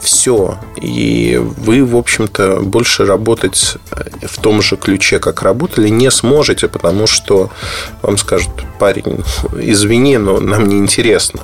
[0.00, 0.58] Все.
[0.80, 3.76] И вы, в общем-то, больше работать
[4.22, 7.50] в том же ключе, как работали, не сможете, потому что
[8.00, 9.22] вам скажут, парень,
[9.60, 11.40] извини, но нам не интересно.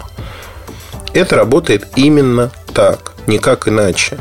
[1.13, 4.19] Это работает именно так, никак иначе.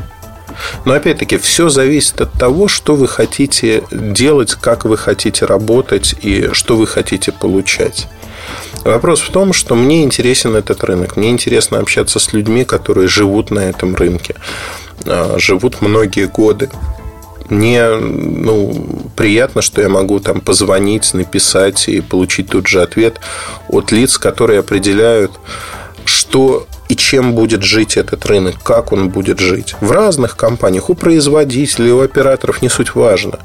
[0.84, 6.50] Но опять-таки, все зависит от того, что вы хотите делать, как вы хотите работать и
[6.52, 8.08] что вы хотите получать.
[8.86, 11.16] Вопрос в том, что мне интересен этот рынок.
[11.16, 14.36] Мне интересно общаться с людьми, которые живут на этом рынке,
[15.04, 16.70] а, живут многие годы.
[17.48, 23.20] Мне ну, приятно, что я могу там позвонить, написать и получить тут же ответ
[23.68, 25.32] от лиц, которые определяют,
[26.04, 29.74] что и чем будет жить этот рынок, как он будет жить.
[29.80, 33.40] В разных компаниях, у производителей, у операторов, не суть важно.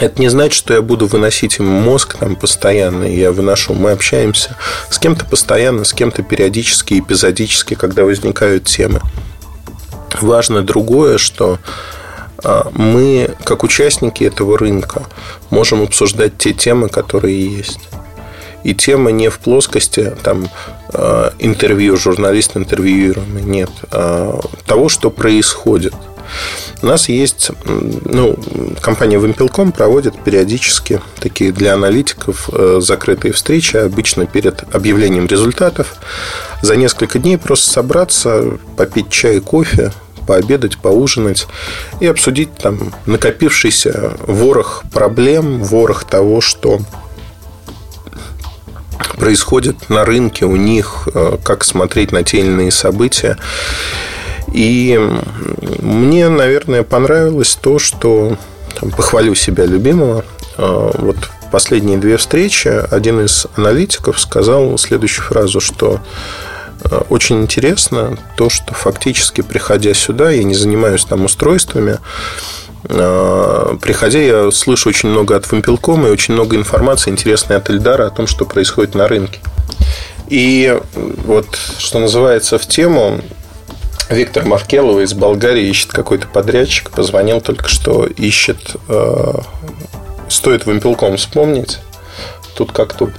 [0.00, 3.74] Это не значит, что я буду выносить им мозг там постоянно, я выношу.
[3.74, 4.56] Мы общаемся
[4.90, 9.00] с кем-то постоянно, с кем-то периодически, эпизодически, когда возникают темы.
[10.20, 11.58] Важно другое, что
[12.42, 15.02] а, мы, как участники этого рынка,
[15.50, 17.80] можем обсуждать те темы, которые есть.
[18.64, 20.48] И тема не в плоскости там,
[20.94, 23.70] э, интервью, журналист интервьюируемый, нет.
[23.90, 25.92] А того, что происходит.
[26.84, 28.38] У нас есть, ну,
[28.82, 35.96] компания Wimpel.com проводит периодически такие для аналитиков э, закрытые встречи, обычно перед объявлением результатов.
[36.60, 39.92] За несколько дней просто собраться, попить чай и кофе,
[40.26, 41.46] пообедать, поужинать
[42.00, 46.80] и обсудить там накопившийся ворох проблем, ворох того, что
[49.16, 53.38] происходит на рынке у них, э, как смотреть на те или иные события.
[54.54, 54.96] И
[55.82, 58.36] мне, наверное, понравилось то, что
[58.80, 60.24] там, похвалю себя любимого.
[60.56, 61.16] Э, вот
[61.50, 65.98] последние две встречи один из аналитиков сказал следующую фразу, что
[66.84, 71.98] э, очень интересно то, что фактически, приходя сюда, я не занимаюсь там устройствами,
[72.86, 78.06] а, приходя, я слышу очень много от Вампелкома и очень много информации интересной от Эльдара
[78.06, 79.40] о том, что происходит на рынке.
[80.28, 83.20] И вот, что называется, в тему
[84.10, 86.90] Виктор Маркелова из Болгарии ищет какой-то подрядчик.
[86.90, 88.76] Позвонил только что, ищет...
[88.88, 89.34] Э,
[90.28, 91.78] стоит Вампелком вспомнить.
[92.54, 93.12] Тут как тут.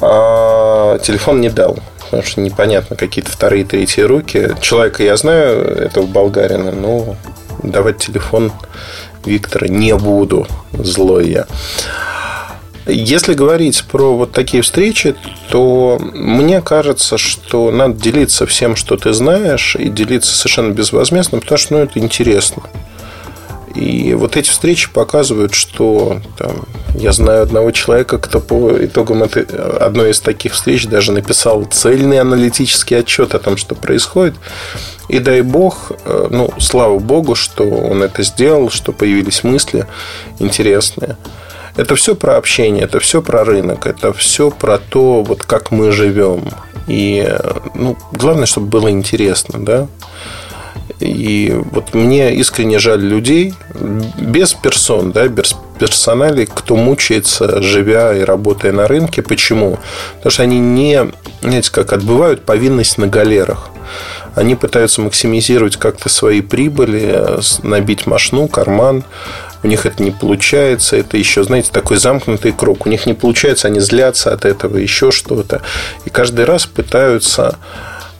[0.00, 1.78] А телефон не дал.
[2.10, 4.54] Потому что непонятно, какие-то вторые, третьи руки.
[4.60, 7.16] Человека я знаю, этого болгарина, но
[7.62, 8.52] давать телефон
[9.24, 10.46] Виктора не буду.
[10.72, 11.46] Злой я.
[12.86, 15.14] Если говорить про вот такие встречи,
[15.50, 21.58] то мне кажется, что надо делиться всем, что ты знаешь, и делиться совершенно безвозмездно, потому
[21.58, 22.62] что ну, это интересно.
[23.74, 26.64] И вот эти встречи показывают, что там,
[26.94, 32.18] я знаю одного человека, кто по итогам этой, одной из таких встреч даже написал цельный
[32.18, 34.34] аналитический отчет о том, что происходит.
[35.08, 39.86] И дай бог, э, ну, слава богу, что он это сделал, что появились мысли
[40.40, 41.16] интересные.
[41.76, 45.92] Это все про общение, это все про рынок, это все про то, вот как мы
[45.92, 46.44] живем.
[46.86, 47.32] И
[47.74, 49.86] ну, главное, чтобы было интересно, да.
[50.98, 53.54] И вот мне искренне жаль людей
[54.18, 59.22] без персон, да, без персоналей, кто мучается, живя и работая на рынке.
[59.22, 59.78] Почему?
[60.16, 61.10] Потому что они не,
[61.40, 63.70] знаете, как отбывают повинность на галерах.
[64.34, 67.24] Они пытаются максимизировать как-то свои прибыли,
[67.62, 69.04] набить машину, карман.
[69.62, 70.96] У них это не получается.
[70.96, 72.86] Это еще, знаете, такой замкнутый круг.
[72.86, 75.62] У них не получается, они злятся от этого, еще что-то.
[76.04, 77.58] И каждый раз пытаются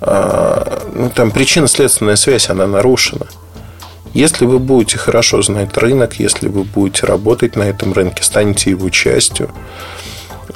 [0.00, 3.26] а, ну, там причинно-следственная связь, она нарушена.
[4.12, 8.90] Если вы будете хорошо знать рынок, если вы будете работать на этом рынке, станете его
[8.90, 9.50] частью,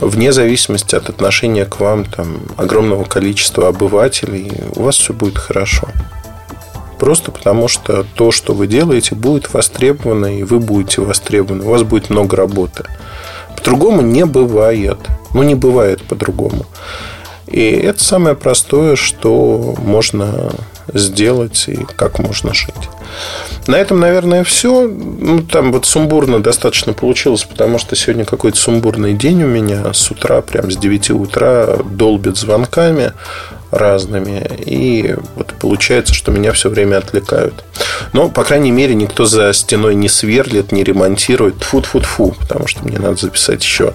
[0.01, 5.89] вне зависимости от отношения к вам там, огромного количества обывателей, у вас все будет хорошо.
[7.05, 11.63] Просто потому, что то, что вы делаете, будет востребовано, и вы будете востребованы.
[11.63, 12.85] У вас будет много работы.
[13.55, 14.97] По-другому не бывает.
[15.35, 16.65] Ну, не бывает по-другому.
[17.47, 20.51] И это самое простое, что можно
[20.93, 22.75] сделать и как можно жить.
[23.67, 24.87] На этом, наверное, все.
[24.87, 29.93] Ну, там вот сумбурно достаточно получилось, потому что сегодня какой-то сумбурный день у меня.
[29.93, 33.13] С утра, прям с 9 утра долбит звонками
[33.71, 34.47] разными.
[34.67, 37.65] И вот получается, что меня все время отвлекают.
[38.13, 41.63] Но, по крайней мере, никто за стеной не сверлит, не ремонтирует.
[41.63, 43.95] фу фу фу потому что мне надо записать еще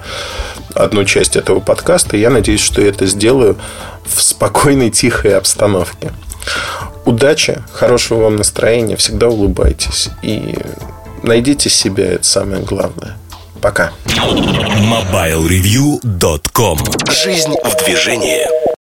[0.73, 2.17] одну часть этого подкаста.
[2.17, 3.57] Я надеюсь, что я это сделаю
[4.05, 6.11] в спокойной, тихой обстановке.
[7.05, 10.55] Удачи, хорошего вам настроения, всегда улыбайтесь и
[11.23, 13.17] найдите себя, это самое главное.
[13.61, 13.91] Пока.
[14.05, 16.79] MobileReview.com
[17.09, 18.58] Жизнь в движении.